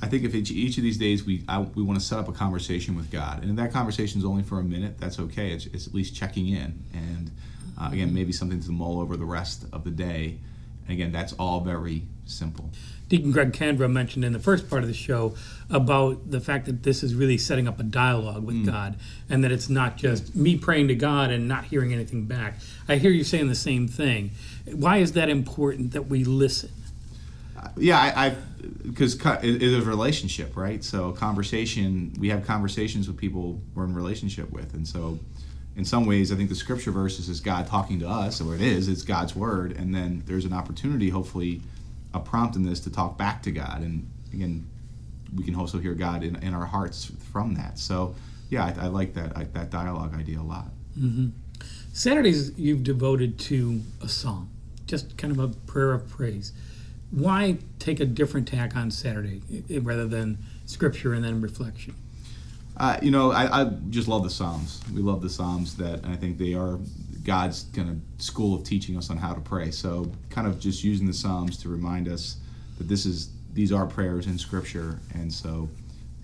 I 0.00 0.06
think 0.06 0.24
if 0.24 0.34
each, 0.34 0.50
each 0.50 0.76
of 0.76 0.84
these 0.84 0.98
days 0.98 1.24
we 1.24 1.44
I, 1.48 1.58
we 1.60 1.82
want 1.82 1.98
to 1.98 2.04
set 2.04 2.18
up 2.18 2.28
a 2.28 2.32
conversation 2.32 2.94
with 2.94 3.10
God, 3.10 3.42
and 3.42 3.50
if 3.50 3.56
that 3.56 3.72
conversation 3.72 4.20
is 4.20 4.24
only 4.24 4.44
for 4.44 4.60
a 4.60 4.62
minute, 4.62 4.98
that's 4.98 5.18
okay. 5.18 5.50
It's, 5.50 5.66
it's 5.66 5.88
at 5.88 5.94
least 5.94 6.14
checking 6.14 6.48
in, 6.48 6.84
and 6.92 7.30
uh, 7.78 7.90
again, 7.92 8.12
maybe 8.12 8.32
something 8.32 8.60
to 8.60 8.70
mull 8.70 9.00
over 9.00 9.16
the 9.16 9.24
rest 9.24 9.64
of 9.72 9.84
the 9.84 9.90
day. 9.90 10.38
And 10.86 10.92
again, 10.92 11.12
that's 11.12 11.32
all 11.34 11.60
very 11.60 12.02
simple. 12.26 12.70
Deacon 13.08 13.32
Greg 13.32 13.52
Kandra 13.52 13.90
mentioned 13.90 14.24
in 14.24 14.32
the 14.32 14.38
first 14.38 14.68
part 14.68 14.82
of 14.82 14.88
the 14.88 14.94
show 14.94 15.34
about 15.70 16.30
the 16.30 16.40
fact 16.40 16.66
that 16.66 16.82
this 16.82 17.02
is 17.02 17.14
really 17.14 17.38
setting 17.38 17.66
up 17.66 17.80
a 17.80 17.82
dialogue 17.82 18.44
with 18.44 18.56
mm. 18.56 18.66
God 18.66 18.96
and 19.30 19.42
that 19.44 19.52
it's 19.52 19.70
not 19.70 19.96
just 19.96 20.36
me 20.36 20.56
praying 20.56 20.88
to 20.88 20.94
God 20.94 21.30
and 21.30 21.48
not 21.48 21.64
hearing 21.64 21.92
anything 21.92 22.26
back. 22.26 22.54
I 22.86 22.96
hear 22.96 23.10
you 23.10 23.24
saying 23.24 23.48
the 23.48 23.54
same 23.54 23.88
thing. 23.88 24.32
Why 24.66 24.98
is 24.98 25.12
that 25.12 25.30
important 25.30 25.92
that 25.92 26.06
we 26.08 26.24
listen? 26.24 26.70
Uh, 27.58 27.68
yeah, 27.76 27.98
I 27.98 28.36
because 28.82 29.14
it 29.14 29.62
is 29.62 29.74
a 29.74 29.82
relationship, 29.82 30.56
right? 30.56 30.84
So 30.84 31.12
conversation, 31.12 32.12
we 32.18 32.28
have 32.28 32.46
conversations 32.46 33.08
with 33.08 33.16
people 33.16 33.60
we're 33.74 33.84
in 33.84 33.94
relationship 33.94 34.50
with, 34.50 34.74
and 34.74 34.86
so 34.86 35.18
in 35.78 35.84
some 35.84 36.06
ways, 36.06 36.32
I 36.32 36.34
think 36.34 36.48
the 36.48 36.56
scripture 36.56 36.90
verses 36.90 37.28
is 37.28 37.38
God 37.38 37.68
talking 37.68 38.00
to 38.00 38.08
us, 38.08 38.40
or 38.40 38.52
it 38.56 38.60
is, 38.60 38.88
it's 38.88 39.04
God's 39.04 39.36
word, 39.36 39.76
and 39.76 39.94
then 39.94 40.24
there's 40.26 40.44
an 40.44 40.52
opportunity, 40.52 41.08
hopefully, 41.08 41.62
a 42.12 42.18
prompt 42.18 42.56
in 42.56 42.64
this 42.64 42.80
to 42.80 42.90
talk 42.90 43.16
back 43.16 43.44
to 43.44 43.52
God, 43.52 43.82
and 43.82 44.10
again, 44.32 44.66
we 45.32 45.44
can 45.44 45.54
also 45.54 45.78
hear 45.78 45.94
God 45.94 46.24
in, 46.24 46.34
in 46.42 46.52
our 46.52 46.66
hearts 46.66 47.12
from 47.30 47.54
that. 47.54 47.78
So, 47.78 48.16
yeah, 48.50 48.64
I, 48.64 48.86
I 48.86 48.88
like 48.88 49.14
that 49.14 49.36
I, 49.36 49.44
that 49.44 49.70
dialogue 49.70 50.14
idea 50.14 50.40
a 50.40 50.42
lot. 50.42 50.66
Mm-hmm. 50.98 51.28
Saturdays 51.92 52.58
you've 52.58 52.82
devoted 52.82 53.38
to 53.40 53.82
a 54.02 54.08
song, 54.08 54.50
just 54.86 55.16
kind 55.16 55.30
of 55.30 55.38
a 55.38 55.48
prayer 55.48 55.92
of 55.92 56.08
praise. 56.08 56.52
Why 57.12 57.58
take 57.78 58.00
a 58.00 58.04
different 58.04 58.48
tack 58.48 58.74
on 58.74 58.90
Saturday 58.90 59.42
rather 59.80 60.06
than 60.06 60.38
scripture 60.66 61.14
and 61.14 61.24
then 61.24 61.40
reflection? 61.40 61.94
Uh, 62.78 62.96
you 63.02 63.10
know, 63.10 63.32
I, 63.32 63.62
I, 63.62 63.64
just 63.90 64.06
love 64.06 64.22
the 64.22 64.30
Psalms. 64.30 64.80
We 64.94 65.02
love 65.02 65.20
the 65.20 65.28
Psalms 65.28 65.76
that 65.76 66.04
I 66.04 66.14
think 66.14 66.38
they 66.38 66.54
are 66.54 66.78
God's 67.24 67.66
kind 67.74 67.90
of 67.90 68.22
school 68.22 68.54
of 68.54 68.62
teaching 68.62 68.96
us 68.96 69.10
on 69.10 69.16
how 69.16 69.34
to 69.34 69.40
pray. 69.40 69.72
So 69.72 70.10
kind 70.30 70.46
of 70.46 70.60
just 70.60 70.84
using 70.84 71.06
the 71.06 71.12
Psalms 71.12 71.56
to 71.58 71.68
remind 71.68 72.06
us 72.08 72.36
that 72.78 72.84
this 72.88 73.04
is 73.04 73.30
these 73.52 73.72
are 73.72 73.86
prayers 73.86 74.28
in 74.28 74.38
Scripture, 74.38 75.00
and 75.14 75.32
so 75.32 75.68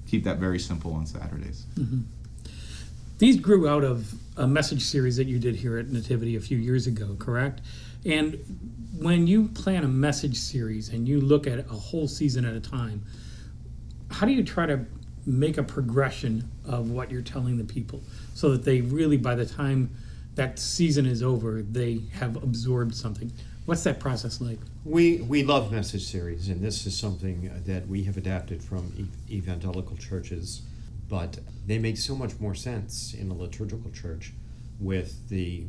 keep 0.07 0.23
that 0.25 0.38
very 0.38 0.61
simple 0.61 0.93
on 0.93 1.07
Saturdays. 1.07 1.67
Mm-hmm. 1.77 2.03
These 3.19 3.38
grew 3.38 3.69
out 3.69 3.83
of 3.83 4.14
a 4.37 4.47
message 4.47 4.83
series 4.83 5.17
that 5.17 5.27
you 5.27 5.40
did 5.40 5.57
here 5.57 5.79
at 5.79 5.88
Nativity 5.88 6.37
a 6.37 6.40
few 6.40 6.59
years 6.59 6.87
ago, 6.87 7.17
correct? 7.19 7.61
And 8.05 8.38
when 8.99 9.27
you 9.27 9.49
plan 9.49 9.83
a 9.83 9.88
message 9.88 10.37
series 10.37 10.88
and 10.88 11.09
you 11.09 11.21
look 11.21 11.47
at 11.47 11.59
a 11.59 11.75
whole 11.75 12.07
season 12.07 12.45
at 12.45 12.55
a 12.55 12.61
time, 12.61 13.05
how 14.11 14.27
do 14.27 14.33
you 14.33 14.45
try 14.45 14.67
to 14.67 14.85
make 15.26 15.58
a 15.58 15.62
progression 15.62 16.48
of 16.64 16.90
what 16.90 17.10
you're 17.10 17.22
telling 17.22 17.56
the 17.56 17.64
people 17.64 18.02
so 18.34 18.50
that 18.50 18.64
they 18.64 18.80
really, 18.80 19.16
by 19.16 19.34
the 19.34 19.46
time 19.46 19.90
that 20.34 20.58
season 20.58 21.06
is 21.06 21.22
over, 21.22 21.62
they 21.62 22.00
have 22.12 22.37
absorbed 22.42 22.94
something? 22.94 23.32
What's 23.66 23.84
that 23.84 23.98
process 23.98 24.40
like? 24.40 24.58
We 24.84 25.22
we 25.22 25.42
love 25.42 25.72
message 25.72 26.04
series, 26.04 26.48
and 26.48 26.60
this 26.60 26.87
is 26.87 26.96
something 26.96 27.50
that 27.64 27.88
we 27.88 28.04
have 28.04 28.18
adapted 28.18 28.62
from 28.62 29.08
evangelical 29.30 29.96
churches, 29.96 30.62
but 31.08 31.38
they 31.66 31.78
make 31.78 31.96
so 31.96 32.14
much 32.14 32.38
more 32.38 32.54
sense 32.54 33.14
in 33.14 33.30
a 33.30 33.34
liturgical 33.34 33.90
church 33.90 34.32
with 34.78 35.28
the 35.30 35.64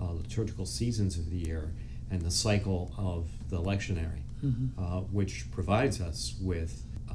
uh, 0.00 0.12
liturgical 0.12 0.64
seasons 0.64 1.18
of 1.18 1.30
the 1.30 1.38
year 1.38 1.72
and 2.10 2.22
the 2.22 2.30
cycle 2.30 2.92
of 2.96 3.28
the 3.48 3.60
lectionary, 3.60 4.22
mm-hmm. 4.44 4.66
uh, 4.78 5.00
which 5.00 5.50
provides 5.50 6.00
us 6.00 6.36
with 6.40 6.84
uh, 7.10 7.14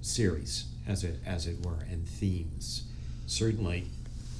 series, 0.00 0.66
as 0.86 1.04
it 1.04 1.18
as 1.26 1.46
it 1.46 1.64
were, 1.64 1.84
and 1.90 2.08
themes. 2.08 2.84
Certainly, 3.26 3.86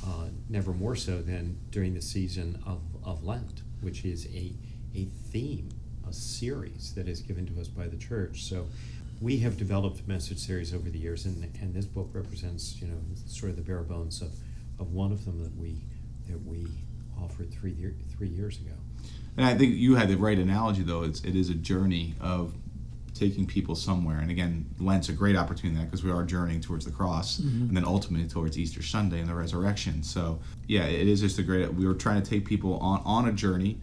uh, 0.04 0.28
never 0.48 0.72
more 0.72 0.96
so 0.96 1.20
than 1.22 1.58
during 1.70 1.94
the 1.94 2.02
season 2.02 2.62
of, 2.66 2.80
of 3.04 3.24
Lent, 3.24 3.62
which 3.80 4.04
is 4.04 4.26
a 4.26 4.52
a 4.94 5.04
theme, 5.30 5.68
a 6.08 6.12
series 6.12 6.94
that 6.94 7.08
is 7.08 7.20
given 7.20 7.46
to 7.46 7.60
us 7.60 7.68
by 7.68 7.86
the 7.86 7.96
church. 7.96 8.44
So 8.44 8.66
we 9.20 9.38
have 9.38 9.56
developed 9.56 10.06
message 10.06 10.38
series 10.38 10.74
over 10.74 10.88
the 10.88 10.98
years, 10.98 11.26
and, 11.26 11.42
and 11.60 11.74
this 11.74 11.86
book 11.86 12.10
represents, 12.12 12.80
you 12.80 12.88
know, 12.88 12.98
sort 13.26 13.50
of 13.50 13.56
the 13.56 13.62
bare 13.62 13.82
bones 13.82 14.22
of, 14.22 14.32
of 14.78 14.92
one 14.92 15.12
of 15.12 15.24
them 15.24 15.42
that 15.42 15.56
we 15.56 15.76
that 16.28 16.44
we 16.44 16.66
offered 17.22 17.52
three 17.52 17.72
year, 17.72 17.94
three 18.16 18.28
years 18.28 18.58
ago. 18.58 18.72
And 19.36 19.46
I 19.46 19.54
think 19.54 19.74
you 19.74 19.94
had 19.94 20.08
the 20.08 20.16
right 20.16 20.38
analogy, 20.38 20.82
though. 20.82 21.02
It's 21.02 21.20
it 21.22 21.34
is 21.34 21.50
a 21.50 21.54
journey 21.54 22.14
of 22.20 22.54
taking 23.18 23.46
people 23.46 23.74
somewhere. 23.74 24.18
And 24.18 24.30
again, 24.30 24.66
Lent's 24.78 25.08
a 25.08 25.12
great 25.12 25.36
opportunity 25.36 25.84
because 25.84 26.04
we 26.04 26.10
are 26.10 26.22
journeying 26.22 26.60
towards 26.60 26.84
the 26.84 26.90
cross 26.90 27.38
mm-hmm. 27.38 27.68
and 27.68 27.76
then 27.76 27.84
ultimately 27.84 28.28
towards 28.28 28.58
Easter 28.58 28.82
Sunday 28.82 29.20
and 29.20 29.28
the 29.28 29.34
resurrection. 29.34 30.02
So 30.02 30.40
yeah, 30.66 30.84
it 30.84 31.08
is 31.08 31.20
just 31.20 31.38
a 31.38 31.42
great. 31.42 31.72
We 31.72 31.86
were 31.86 31.94
trying 31.94 32.22
to 32.22 32.28
take 32.28 32.44
people 32.44 32.78
on 32.78 33.02
on 33.04 33.28
a 33.28 33.32
journey 33.32 33.78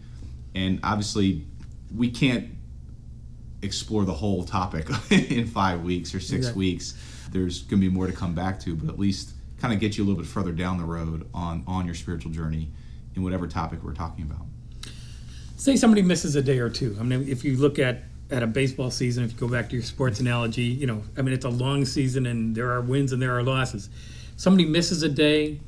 and 0.54 0.80
obviously 0.82 1.46
we 1.94 2.10
can't 2.10 2.50
explore 3.62 4.04
the 4.04 4.12
whole 4.12 4.44
topic 4.44 4.88
in 5.10 5.46
five 5.46 5.82
weeks 5.82 6.14
or 6.14 6.20
six 6.20 6.32
exactly. 6.32 6.58
weeks. 6.58 6.94
There's 7.30 7.62
going 7.62 7.80
to 7.80 7.88
be 7.88 7.92
more 7.92 8.06
to 8.06 8.12
come 8.12 8.34
back 8.34 8.60
to, 8.60 8.74
but 8.76 8.92
at 8.92 8.98
least 8.98 9.32
kind 9.58 9.72
of 9.72 9.80
get 9.80 9.96
you 9.96 10.04
a 10.04 10.06
little 10.06 10.20
bit 10.20 10.28
further 10.28 10.52
down 10.52 10.78
the 10.78 10.84
road 10.84 11.28
on 11.34 11.64
on 11.66 11.86
your 11.86 11.94
spiritual 11.94 12.30
journey 12.30 12.70
in 13.14 13.22
whatever 13.22 13.46
topic 13.46 13.82
we're 13.82 13.94
talking 13.94 14.24
about. 14.24 14.46
Say 15.56 15.76
somebody 15.76 16.02
misses 16.02 16.36
a 16.36 16.42
day 16.42 16.58
or 16.58 16.68
two. 16.68 16.96
I 17.00 17.02
mean, 17.02 17.26
if 17.26 17.44
you 17.44 17.56
look 17.56 17.78
at 17.78 18.02
at 18.30 18.42
a 18.42 18.46
baseball 18.46 18.90
season, 18.90 19.24
if 19.24 19.32
you 19.32 19.38
go 19.38 19.48
back 19.48 19.68
to 19.68 19.74
your 19.74 19.84
sports 19.84 20.20
analogy, 20.20 20.62
you 20.62 20.86
know, 20.86 21.02
I 21.16 21.22
mean, 21.22 21.34
it's 21.34 21.44
a 21.44 21.50
long 21.50 21.84
season 21.84 22.26
and 22.26 22.54
there 22.54 22.72
are 22.72 22.80
wins 22.80 23.12
and 23.12 23.20
there 23.20 23.36
are 23.36 23.42
losses. 23.42 23.90
Somebody 24.36 24.64
misses 24.64 25.02
a 25.02 25.08
day, 25.08 25.60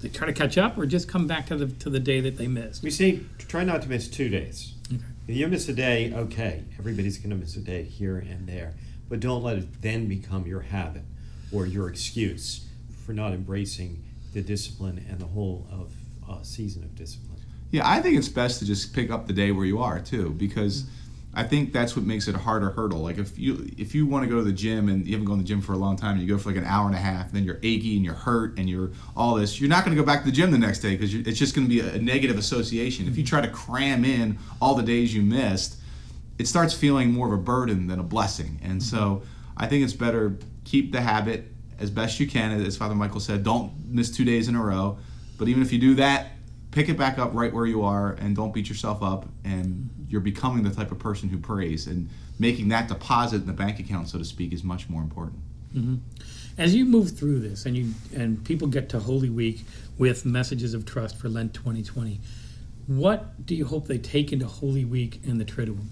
they 0.00 0.08
try 0.08 0.26
to 0.26 0.32
catch 0.32 0.58
up 0.58 0.76
or 0.76 0.86
just 0.86 1.08
come 1.08 1.26
back 1.26 1.46
to 1.46 1.56
the 1.56 1.66
to 1.66 1.90
the 1.90 1.98
day 1.98 2.20
that 2.20 2.36
they 2.36 2.46
missed. 2.46 2.82
We 2.82 2.90
see 2.90 3.26
try 3.38 3.64
not 3.64 3.82
to 3.82 3.88
miss 3.88 4.08
two 4.08 4.28
days. 4.28 4.74
Okay. 4.92 5.02
If 5.26 5.36
you 5.36 5.48
miss 5.48 5.68
a 5.68 5.72
day, 5.72 6.12
okay, 6.14 6.62
everybody's 6.78 7.16
going 7.16 7.30
to 7.30 7.36
miss 7.36 7.56
a 7.56 7.60
day 7.60 7.84
here 7.84 8.18
and 8.18 8.46
there, 8.46 8.74
but 9.08 9.20
don't 9.20 9.42
let 9.42 9.56
it 9.56 9.80
then 9.80 10.06
become 10.06 10.46
your 10.46 10.60
habit 10.60 11.02
or 11.50 11.66
your 11.66 11.88
excuse 11.88 12.66
for 13.06 13.12
not 13.12 13.32
embracing 13.32 14.04
the 14.34 14.42
discipline 14.42 15.04
and 15.08 15.18
the 15.18 15.26
whole 15.26 15.66
of 15.70 15.92
uh, 16.28 16.42
season 16.42 16.82
of 16.82 16.94
discipline. 16.94 17.40
Yeah, 17.70 17.88
I 17.88 18.02
think 18.02 18.18
it's 18.18 18.28
best 18.28 18.58
to 18.58 18.66
just 18.66 18.92
pick 18.92 19.10
up 19.10 19.26
the 19.26 19.32
day 19.32 19.50
where 19.52 19.64
you 19.64 19.80
are 19.80 20.00
too, 20.00 20.30
because. 20.30 20.82
Mm-hmm 20.82 21.00
I 21.36 21.42
think 21.42 21.72
that's 21.72 21.96
what 21.96 22.04
makes 22.04 22.28
it 22.28 22.34
a 22.34 22.38
harder 22.38 22.70
hurdle. 22.70 23.00
Like 23.00 23.18
if 23.18 23.38
you 23.38 23.68
if 23.76 23.94
you 23.94 24.06
want 24.06 24.24
to 24.24 24.30
go 24.30 24.36
to 24.36 24.44
the 24.44 24.52
gym 24.52 24.88
and 24.88 25.04
you 25.06 25.12
haven't 25.12 25.26
gone 25.26 25.38
to 25.38 25.42
the 25.42 25.48
gym 25.48 25.60
for 25.60 25.72
a 25.72 25.76
long 25.76 25.96
time, 25.96 26.12
and 26.12 26.22
you 26.22 26.28
go 26.28 26.38
for 26.38 26.50
like 26.50 26.58
an 26.58 26.64
hour 26.64 26.86
and 26.86 26.94
a 26.94 26.98
half, 26.98 27.26
and 27.26 27.34
then 27.34 27.44
you're 27.44 27.58
achy 27.62 27.96
and 27.96 28.04
you're 28.04 28.14
hurt 28.14 28.58
and 28.58 28.70
you're 28.70 28.92
all 29.16 29.34
this, 29.34 29.60
you're 29.60 29.68
not 29.68 29.84
going 29.84 29.96
to 29.96 30.00
go 30.00 30.06
back 30.06 30.20
to 30.20 30.26
the 30.26 30.32
gym 30.32 30.50
the 30.50 30.58
next 30.58 30.78
day 30.80 30.96
because 30.96 31.12
it's 31.14 31.38
just 31.38 31.54
going 31.54 31.66
to 31.66 31.68
be 31.68 31.80
a, 31.80 31.94
a 31.94 31.98
negative 31.98 32.38
association. 32.38 33.08
If 33.08 33.16
you 33.16 33.24
try 33.24 33.40
to 33.40 33.48
cram 33.48 34.04
in 34.04 34.38
all 34.60 34.74
the 34.74 34.82
days 34.82 35.14
you 35.14 35.22
missed, 35.22 35.76
it 36.38 36.46
starts 36.46 36.74
feeling 36.74 37.12
more 37.12 37.26
of 37.26 37.32
a 37.32 37.42
burden 37.42 37.86
than 37.86 37.98
a 37.98 38.04
blessing. 38.04 38.60
And 38.62 38.82
so 38.82 39.22
I 39.56 39.66
think 39.66 39.84
it's 39.84 39.92
better 39.92 40.36
keep 40.64 40.92
the 40.92 41.00
habit 41.00 41.52
as 41.78 41.90
best 41.90 42.20
you 42.20 42.26
can. 42.28 42.52
As 42.60 42.76
Father 42.76 42.94
Michael 42.94 43.20
said, 43.20 43.42
don't 43.42 43.72
miss 43.86 44.10
two 44.10 44.24
days 44.24 44.48
in 44.48 44.54
a 44.54 44.62
row. 44.62 44.98
But 45.36 45.48
even 45.48 45.62
if 45.62 45.72
you 45.72 45.78
do 45.78 45.94
that, 45.96 46.32
pick 46.74 46.88
it 46.88 46.98
back 46.98 47.18
up 47.18 47.30
right 47.32 47.54
where 47.54 47.66
you 47.66 47.84
are 47.84 48.14
and 48.14 48.34
don't 48.34 48.52
beat 48.52 48.68
yourself 48.68 49.00
up 49.00 49.28
and 49.44 49.88
you're 50.08 50.20
becoming 50.20 50.64
the 50.64 50.70
type 50.70 50.90
of 50.90 50.98
person 50.98 51.28
who 51.28 51.38
prays 51.38 51.86
and 51.86 52.10
making 52.40 52.66
that 52.66 52.88
deposit 52.88 53.36
in 53.36 53.46
the 53.46 53.52
bank 53.52 53.78
account 53.78 54.08
so 54.08 54.18
to 54.18 54.24
speak 54.24 54.52
is 54.52 54.64
much 54.64 54.88
more 54.88 55.00
important 55.00 55.38
mm-hmm. 55.72 55.94
as 56.58 56.74
you 56.74 56.84
move 56.84 57.16
through 57.16 57.38
this 57.38 57.64
and 57.64 57.76
you 57.76 57.94
and 58.16 58.44
people 58.44 58.66
get 58.66 58.88
to 58.88 58.98
holy 58.98 59.30
week 59.30 59.64
with 59.98 60.24
messages 60.24 60.74
of 60.74 60.84
trust 60.84 61.16
for 61.16 61.28
lent 61.28 61.54
2020 61.54 62.20
what 62.88 63.46
do 63.46 63.54
you 63.54 63.64
hope 63.64 63.86
they 63.86 63.96
take 63.96 64.32
into 64.32 64.44
holy 64.46 64.84
week 64.84 65.20
and 65.24 65.40
the 65.40 65.44
triduum 65.44 65.86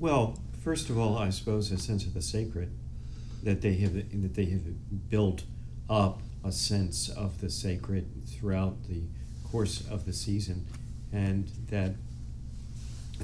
well 0.00 0.38
first 0.62 0.88
of 0.88 0.96
all 0.96 1.18
i 1.18 1.28
suppose 1.28 1.70
a 1.70 1.76
sense 1.76 2.06
of 2.06 2.14
the 2.14 2.22
sacred 2.22 2.72
that 3.42 3.60
they 3.60 3.74
have 3.74 3.92
that 3.94 4.32
they 4.32 4.46
have 4.46 5.10
built 5.10 5.42
up 5.90 6.22
a 6.42 6.52
sense 6.52 7.10
of 7.10 7.40
the 7.42 7.50
sacred 7.50 8.06
throughout 8.44 8.76
the 8.88 9.00
course 9.50 9.88
of 9.88 10.04
the 10.04 10.12
season, 10.12 10.66
and 11.14 11.48
that 11.70 11.94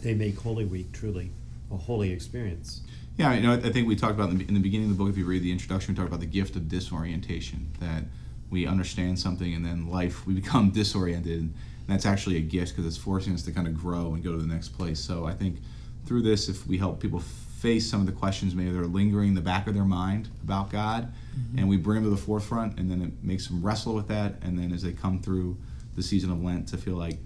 they 0.01 0.15
make 0.15 0.39
Holy 0.39 0.65
Week 0.65 0.91
truly 0.93 1.31
a 1.71 1.77
holy 1.77 2.11
experience. 2.11 2.81
Yeah, 3.19 3.35
you 3.35 3.43
know, 3.43 3.53
I 3.53 3.71
think 3.71 3.87
we 3.87 3.97
talked 3.97 4.15
about 4.15 4.31
in 4.31 4.39
the, 4.39 4.49
in 4.49 4.55
the 4.55 4.61
beginning 4.61 4.91
of 4.91 4.97
the 4.97 5.05
book. 5.05 5.13
If 5.13 5.19
you 5.19 5.27
read 5.27 5.43
the 5.43 5.53
introduction, 5.53 5.93
we 5.93 5.97
talked 5.99 6.09
about 6.09 6.21
the 6.21 6.27
gift 6.27 6.57
of 6.57 6.71
disorientation. 6.71 7.71
That 7.81 8.05
we 8.49 8.67
understand 8.67 9.19
something, 9.19 9.53
and 9.53 9.63
then 9.63 9.91
life 9.91 10.27
we 10.27 10.33
become 10.43 10.71
disoriented, 10.71 11.39
and 11.39 11.55
that's 11.87 12.07
actually 12.07 12.39
a 12.39 12.41
gift 12.41 12.73
because 12.73 12.87
it's 12.87 12.97
forcing 12.97 13.35
us 13.35 13.43
to 13.43 13.53
kind 13.53 13.69
of 13.69 13.77
grow 13.77 14.15
and 14.15 14.25
go 14.25 14.33
to 14.33 14.39
the 14.39 14.49
next 14.49 14.71
place. 14.71 15.01
So 15.01 15.27
I 15.27 15.35
think 15.35 15.59
through 16.07 16.23
this, 16.23 16.49
if 16.49 16.67
we 16.67 16.79
help 16.79 16.99
people 16.99 17.23
face 17.61 17.91
some 17.91 18.01
of 18.01 18.07
the 18.07 18.13
questions 18.13 18.55
maybe 18.55 18.71
they're 18.71 18.85
lingering 18.85 19.29
in 19.29 19.35
the 19.35 19.41
back 19.41 19.67
of 19.67 19.75
their 19.75 19.85
mind 19.85 20.29
about 20.43 20.71
God, 20.71 21.13
mm-hmm. 21.37 21.59
and 21.59 21.69
we 21.69 21.77
bring 21.77 22.03
them 22.03 22.05
to 22.05 22.11
the 22.11 22.23
forefront, 22.23 22.79
and 22.79 22.91
then 22.91 23.03
it 23.03 23.13
makes 23.23 23.47
them 23.47 23.63
wrestle 23.63 23.95
with 23.95 24.09
that, 24.09 24.37
and 24.43 24.59
then 24.59 24.73
as 24.73 24.83
they 24.83 24.93
come 24.93 25.21
through 25.21 25.59
the 25.95 26.03
season 26.03 26.31
of 26.31 26.43
Lent, 26.43 26.69
to 26.69 26.79
feel 26.79 26.95
like 26.95 27.19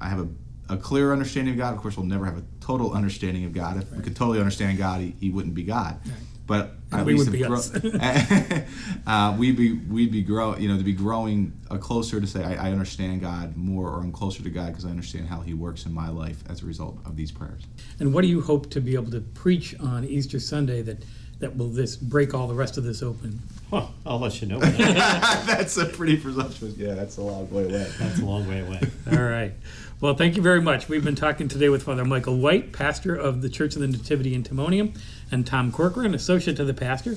I 0.00 0.08
have 0.08 0.20
a, 0.20 0.28
a 0.74 0.76
clear 0.76 1.12
understanding 1.12 1.54
of 1.54 1.58
God. 1.58 1.74
Of 1.74 1.80
course, 1.80 1.96
we'll 1.96 2.06
never 2.06 2.24
have 2.24 2.38
a 2.38 2.44
total 2.60 2.92
understanding 2.92 3.44
of 3.44 3.52
God. 3.52 3.78
If 3.78 3.90
right. 3.90 3.98
we 3.98 4.04
could 4.04 4.14
totally 4.14 4.38
understand 4.38 4.78
God, 4.78 5.00
he, 5.00 5.14
he 5.18 5.30
wouldn't 5.30 5.54
be 5.54 5.64
God. 5.64 5.98
Right. 6.06 6.14
But 6.50 6.72
at 6.90 7.06
we 7.06 7.12
least 7.12 7.30
would 7.30 7.32
be 7.32 7.44
grow, 7.44 7.60
uh, 9.06 9.36
we'd 9.38 9.56
be 9.56 9.74
we'd 9.74 10.10
be 10.10 10.20
grow 10.20 10.56
you 10.56 10.68
know 10.68 10.76
to 10.76 10.82
be 10.82 10.92
growing 10.92 11.52
uh, 11.70 11.76
closer 11.76 12.20
to 12.20 12.26
say 12.26 12.42
I, 12.42 12.70
I, 12.70 12.72
understand 12.72 13.20
God 13.20 13.56
more 13.56 13.88
or 13.88 14.00
I'm 14.00 14.10
closer 14.10 14.42
to 14.42 14.50
God 14.50 14.66
because 14.66 14.84
I 14.84 14.88
understand 14.88 15.28
how 15.28 15.42
He 15.42 15.54
works 15.54 15.86
in 15.86 15.94
my 15.94 16.08
life 16.08 16.42
as 16.48 16.64
a 16.64 16.66
result 16.66 16.98
of 17.04 17.14
these 17.14 17.30
prayers. 17.30 17.62
And 18.00 18.12
what 18.12 18.22
do 18.22 18.26
you 18.26 18.40
hope 18.40 18.68
to 18.70 18.80
be 18.80 18.94
able 18.94 19.12
to 19.12 19.20
preach 19.20 19.78
on 19.78 20.04
Easter 20.04 20.40
Sunday 20.40 20.82
that 20.82 21.04
that 21.40 21.56
will 21.56 21.68
this 21.68 21.96
break 21.96 22.32
all 22.32 22.46
the 22.46 22.54
rest 22.54 22.76
of 22.78 22.84
this 22.84 23.02
open? 23.02 23.40
Well, 23.70 23.92
I'll 24.06 24.18
let 24.18 24.40
you 24.40 24.48
know. 24.48 24.58
that's 24.60 25.76
a 25.76 25.86
pretty 25.86 26.16
presumptuous. 26.16 26.76
Yeah, 26.76 26.94
that's 26.94 27.16
a 27.16 27.22
long 27.22 27.50
way 27.50 27.64
away. 27.64 27.90
That's 27.98 28.20
a 28.20 28.24
long 28.24 28.46
way 28.46 28.60
away. 28.60 28.80
all 29.12 29.22
right. 29.22 29.52
Well, 30.00 30.14
thank 30.14 30.36
you 30.36 30.42
very 30.42 30.62
much. 30.62 30.88
We've 30.88 31.04
been 31.04 31.14
talking 31.14 31.48
today 31.48 31.68
with 31.68 31.82
Father 31.82 32.04
Michael 32.04 32.38
White, 32.38 32.72
pastor 32.72 33.14
of 33.14 33.42
the 33.42 33.48
Church 33.48 33.74
of 33.74 33.82
the 33.82 33.88
Nativity 33.88 34.34
in 34.34 34.42
Timonium 34.42 34.98
and 35.30 35.46
Tom 35.46 35.72
Corcoran, 35.72 36.14
associate 36.14 36.56
to 36.56 36.64
the 36.64 36.74
pastor. 36.74 37.16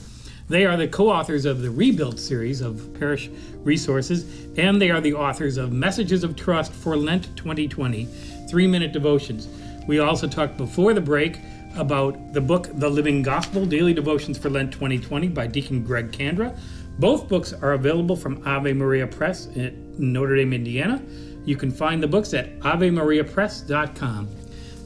They 0.49 0.65
are 0.65 0.75
the 0.75 0.87
co 0.87 1.09
authors 1.09 1.45
of 1.45 1.61
the 1.61 1.71
Rebuilt 1.71 2.19
series 2.19 2.61
of 2.61 2.93
parish 2.99 3.29
resources, 3.63 4.25
and 4.57 4.81
they 4.81 4.91
are 4.91 4.99
the 4.99 5.13
authors 5.13 5.57
of 5.57 5.71
Messages 5.71 6.23
of 6.23 6.35
Trust 6.35 6.73
for 6.73 6.97
Lent 6.97 7.35
2020, 7.37 8.05
three 8.49 8.67
minute 8.67 8.91
devotions. 8.91 9.47
We 9.87 9.99
also 9.99 10.27
talked 10.27 10.57
before 10.57 10.93
the 10.93 11.01
break 11.01 11.39
about 11.75 12.33
the 12.33 12.41
book 12.41 12.69
The 12.73 12.89
Living 12.89 13.21
Gospel 13.21 13.65
Daily 13.65 13.93
Devotions 13.93 14.37
for 14.37 14.49
Lent 14.49 14.71
2020 14.71 15.27
by 15.29 15.47
Deacon 15.47 15.83
Greg 15.83 16.11
Kandra. 16.11 16.57
Both 16.99 17.27
books 17.27 17.53
are 17.53 17.73
available 17.73 18.15
from 18.15 18.41
Ave 18.45 18.73
Maria 18.73 19.07
Press 19.07 19.47
in 19.47 19.95
Notre 19.97 20.35
Dame, 20.35 20.53
Indiana. 20.53 21.01
You 21.45 21.55
can 21.55 21.71
find 21.71 22.01
the 22.01 22.07
books 22.07 22.33
at 22.33 22.59
AveMariaPress.com. 22.59 24.29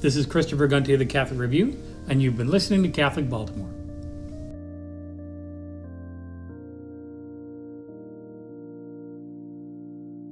This 0.02 0.15
is 0.15 0.26
Christopher 0.26 0.67
Gunty 0.67 0.93
of 0.93 1.00
the 1.00 1.06
Catholic 1.06 1.39
Review 1.39 1.78
and 2.08 2.21
you've 2.21 2.38
been 2.38 2.50
listening 2.50 2.84
to 2.84 2.89
Catholic 2.89 3.30
Baltimore. 3.30 3.76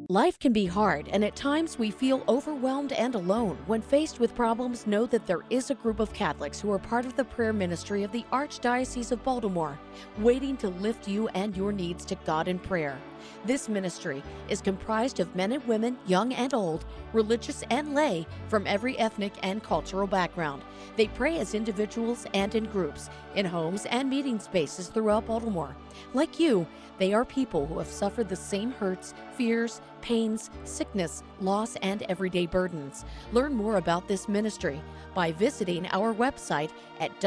Life 0.10 0.38
can 0.38 0.54
be 0.54 0.68
hard, 0.68 1.08
and 1.08 1.26
at 1.26 1.36
times 1.36 1.80
we 1.80 1.90
feel 1.90 2.24
overwhelmed 2.28 2.92
and 2.92 3.16
alone. 3.16 3.58
When 3.66 3.82
faced 3.82 4.20
with 4.20 4.36
problems, 4.36 4.86
know 4.86 5.08
that 5.08 5.26
there 5.26 5.42
is 5.50 5.72
a 5.72 5.74
group 5.74 6.00
of 6.00 6.14
Catholics 6.14 6.62
who 6.62 6.72
are 6.72 6.78
part 6.78 7.08
of 7.08 7.16
the 7.16 7.26
prayer 7.26 7.52
ministry 7.52 8.04
of 8.04 8.12
the 8.12 8.24
Archdiocese 8.32 9.12
of 9.12 9.24
Baltimore, 9.24 9.80
waiting 10.20 10.58
to 10.58 10.68
lift 10.68 11.08
you 11.08 11.28
and 11.30 11.58
your 11.58 11.72
needs 11.72 12.06
to 12.06 12.16
God 12.24 12.48
in 12.48 12.60
prayer. 12.60 13.00
This 13.46 13.70
ministry 13.70 14.24
is 14.50 14.62
comprised 14.62 15.20
of 15.20 15.36
men 15.36 15.52
and 15.52 15.66
women, 15.68 15.98
young 16.08 16.34
and 16.34 16.54
old, 16.54 16.86
religious 17.14 17.64
and 17.70 17.94
lay, 17.94 18.26
from 18.48 18.68
every 18.68 18.98
ethnic 18.98 19.34
and 19.44 19.64
cultural 19.64 20.08
background. 20.08 20.64
They 20.96 21.08
pray 21.08 21.40
as 21.40 21.54
individuals 21.54 22.26
and 22.34 22.56
in 22.56 22.66
groups, 22.66 23.10
in 23.36 23.46
homes 23.46 23.86
and 23.86 24.10
meeting 24.10 24.40
spaces 24.40 24.88
throughout 24.88 25.28
Baltimore. 25.28 25.76
Like 26.14 26.40
you, 26.40 26.68
they 26.98 27.14
are 27.14 27.26
people 27.26 27.66
who 27.66 27.78
have 27.80 27.88
suffered 27.88 28.30
the 28.30 28.36
same 28.36 28.72
hurts, 28.72 29.14
fears, 29.34 29.82
pains, 30.02 30.50
sickness, 30.64 31.24
loss, 31.42 31.76
and 31.78 32.04
everyday 32.04 32.46
burdens. 32.46 33.06
Learn 33.34 33.54
more 33.54 33.78
about 33.78 34.08
this 34.08 34.30
ministry 34.30 34.82
by 35.14 35.32
visiting 35.32 35.88
our 35.88 36.14
website 36.14 36.72
at 37.00 37.20